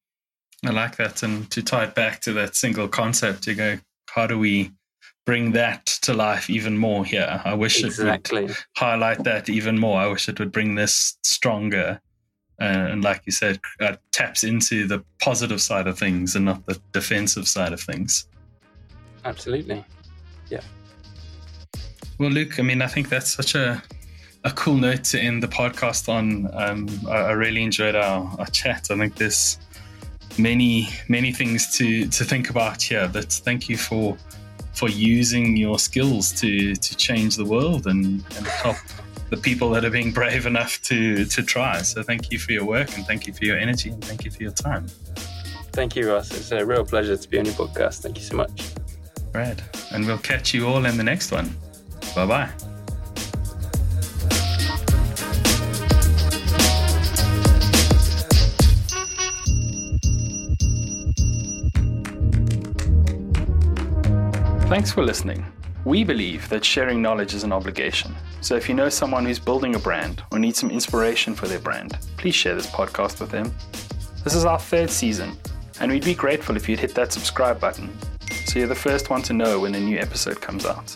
I 0.65 0.71
like 0.71 0.97
that. 0.97 1.23
And 1.23 1.49
to 1.51 1.63
tie 1.63 1.85
it 1.85 1.95
back 1.95 2.21
to 2.23 2.33
that 2.35 2.57
single 2.57 2.89
concept, 2.89 3.47
you 3.47 3.55
go, 3.55 3.79
how 4.11 4.27
do 4.27 4.39
we 4.39 4.73
bring 5.25 5.53
that 5.53 5.87
to 6.03 6.15
life 6.15 6.49
even 6.49 6.79
more 6.79 7.05
here? 7.05 7.41
I 7.45 7.55
wish 7.55 7.83
exactly. 7.83 8.45
it 8.45 8.49
would 8.49 8.57
highlight 8.77 9.25
that 9.25 9.49
even 9.49 9.79
more. 9.79 10.01
I 10.01 10.07
wish 10.07 10.29
it 10.29 10.39
would 10.39 10.53
bring 10.53 10.75
this 10.75 11.19
stronger. 11.23 12.01
Uh, 12.61 12.65
and 12.91 13.05
like 13.05 13.23
you 13.27 13.33
said, 13.33 13.61
uh, 13.81 13.97
taps 14.13 14.45
into 14.45 14.87
the 14.87 15.05
positive 15.21 15.61
side 15.61 15.87
of 15.87 15.99
things 15.99 16.37
and 16.37 16.45
not 16.45 16.65
the 16.67 16.81
defensive 16.93 17.47
side 17.47 17.73
of 17.73 17.81
things. 17.81 18.29
Absolutely. 19.25 19.85
Yeah. 20.49 20.63
Well, 22.19 22.31
Luke, 22.31 22.59
I 22.59 22.63
mean, 22.63 22.81
I 22.81 22.87
think 22.87 23.09
that's 23.09 23.31
such 23.31 23.55
a 23.55 23.83
a 24.45 24.51
cool 24.53 24.77
note 24.77 25.03
to 25.03 25.21
end 25.21 25.43
the 25.43 25.49
podcast 25.49 26.09
on. 26.09 26.49
Um, 26.55 26.89
I, 27.09 27.17
I, 27.17 27.31
really 27.33 27.65
enjoyed 27.65 27.97
our, 27.97 28.33
our 28.39 28.47
chat. 28.47 28.89
I 28.93 28.97
think 28.97 29.17
there's 29.17 29.59
many 30.39 30.89
many 31.09 31.33
things 31.33 31.77
to 31.79 32.07
to 32.09 32.25
think 32.25 32.51
about 32.51 32.83
here. 32.83 33.09
But 33.13 33.33
thank 33.33 33.69
you 33.69 33.77
for 33.77 34.17
for 34.73 34.89
using 34.89 35.57
your 35.57 35.79
skills 35.79 36.33
to 36.41 36.75
to 36.75 36.97
change 36.97 37.37
the 37.37 37.45
world 37.45 37.87
and, 37.87 38.25
and 38.37 38.47
help 38.47 38.77
the 39.31 39.37
people 39.37 39.71
that 39.71 39.85
are 39.85 39.91
being 39.91 40.13
brave 40.13 40.47
enough 40.47 40.81
to 40.83 41.25
to 41.25 41.43
try. 41.43 41.83
So 41.83 42.03
thank 42.03 42.31
you 42.31 42.39
for 42.39 42.53
your 42.53 42.65
work 42.65 42.97
and 42.97 43.07
thank 43.07 43.27
you 43.27 43.33
for 43.33 43.45
your 43.45 43.59
energy 43.59 43.91
and 43.91 44.05
thank 44.05 44.25
you 44.25 44.31
for 44.31 44.43
your 44.43 44.53
time. 44.53 44.87
Thank 45.73 45.97
you, 45.97 46.11
Ross. 46.11 46.31
It's 46.31 46.53
a 46.53 46.65
real 46.65 46.85
pleasure 46.85 47.17
to 47.17 47.29
be 47.29 47.39
on 47.39 47.45
your 47.45 47.55
podcast. 47.55 48.01
Thank 48.01 48.17
you 48.19 48.25
so 48.25 48.37
much. 48.37 48.73
Brad. 49.33 49.63
And 49.93 50.07
we'll 50.07 50.19
catch 50.19 50.55
you 50.55 50.67
all 50.67 50.87
in 50.87 50.97
the 50.97 51.05
next 51.05 51.33
one. 51.33 51.55
Bye 52.15 52.27
bye. 52.27 52.76
Thanks 64.77 64.93
for 64.93 65.03
listening. 65.03 65.43
We 65.87 66.05
believe 66.05 66.51
that 66.51 66.63
sharing 66.63 67.01
knowledge 67.01 67.33
is 67.33 67.45
an 67.45 67.53
obligation. 67.53 68.15
So 68.43 68.57
if 68.57 68.69
you 68.69 68.75
know 68.75 68.91
someone 68.91 69.25
who's 69.25 69.39
building 69.39 69.75
a 69.75 69.79
brand 69.79 70.23
or 70.31 70.39
needs 70.39 70.59
some 70.59 70.71
inspiration 70.71 71.35
for 71.35 71.49
their 71.49 71.61
brand, 71.61 71.97
please 72.19 72.35
share 72.35 72.55
this 72.55 72.67
podcast 72.67 73.19
with 73.19 73.31
them. 73.31 73.55
This 74.23 74.35
is 74.35 74.45
our 74.45 74.59
third 74.59 74.91
season, 74.91 75.33
and 75.81 75.91
we'd 75.91 76.05
be 76.05 76.15
grateful 76.15 76.57
if 76.57 76.69
you'd 76.69 76.79
hit 76.79 76.95
that 76.95 77.11
subscribe 77.11 77.59
button 77.59 77.91
so 78.45 78.59
you're 78.59 78.69
the 78.69 78.75
first 78.75 79.09
one 79.09 79.23
to 79.23 79.33
know 79.33 79.61
when 79.61 79.75
a 79.75 79.81
new 79.81 79.99
episode 79.99 80.43
comes 80.43 80.67
out. 80.67 80.95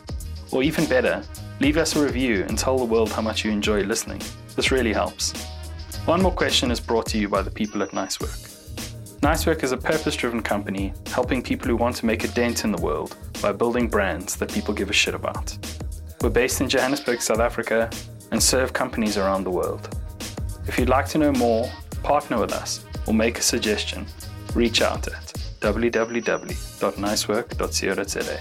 Or 0.50 0.62
even 0.62 0.84
better, 0.84 1.22
leave 1.60 1.78
us 1.78 1.96
a 1.96 2.04
review 2.04 2.44
and 2.46 2.58
tell 2.58 2.76
the 2.76 2.84
world 2.84 3.10
how 3.10 3.22
much 3.22 3.46
you 3.46 3.50
enjoy 3.50 3.80
listening. 3.84 4.20
This 4.56 4.70
really 4.70 4.92
helps. 4.92 5.32
One 6.04 6.20
more 6.20 6.32
question 6.32 6.70
is 6.70 6.80
brought 6.80 7.06
to 7.06 7.18
you 7.18 7.30
by 7.30 7.40
the 7.40 7.50
people 7.50 7.82
at 7.82 7.92
Nicework. 7.92 8.49
Nicework 9.20 9.62
is 9.62 9.72
a 9.72 9.76
purpose 9.76 10.16
driven 10.16 10.42
company 10.42 10.94
helping 11.08 11.42
people 11.42 11.68
who 11.68 11.76
want 11.76 11.94
to 11.96 12.06
make 12.06 12.24
a 12.24 12.28
dent 12.28 12.64
in 12.64 12.72
the 12.72 12.80
world 12.80 13.14
by 13.42 13.52
building 13.52 13.86
brands 13.86 14.34
that 14.36 14.50
people 14.50 14.72
give 14.72 14.88
a 14.88 14.94
shit 14.94 15.14
about. 15.14 15.58
We're 16.22 16.30
based 16.30 16.62
in 16.62 16.70
Johannesburg, 16.70 17.20
South 17.20 17.38
Africa, 17.38 17.90
and 18.30 18.42
serve 18.42 18.72
companies 18.72 19.18
around 19.18 19.44
the 19.44 19.50
world. 19.50 19.94
If 20.66 20.78
you'd 20.78 20.88
like 20.88 21.06
to 21.08 21.18
know 21.18 21.32
more, 21.32 21.70
partner 22.02 22.38
with 22.38 22.52
us, 22.52 22.82
or 23.06 23.12
make 23.12 23.36
a 23.38 23.42
suggestion, 23.42 24.06
reach 24.54 24.80
out 24.80 25.06
at 25.06 25.34
www.nicework.co.za. 25.60 28.40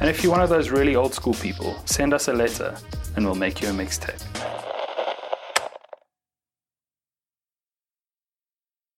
And 0.00 0.10
if 0.10 0.22
you're 0.22 0.32
one 0.32 0.42
of 0.42 0.50
those 0.50 0.68
really 0.68 0.96
old 0.96 1.14
school 1.14 1.34
people, 1.34 1.80
send 1.86 2.12
us 2.12 2.28
a 2.28 2.34
letter 2.34 2.76
and 3.16 3.24
we'll 3.24 3.36
make 3.36 3.62
you 3.62 3.68
a 3.68 3.72
mixtape. 3.72 4.20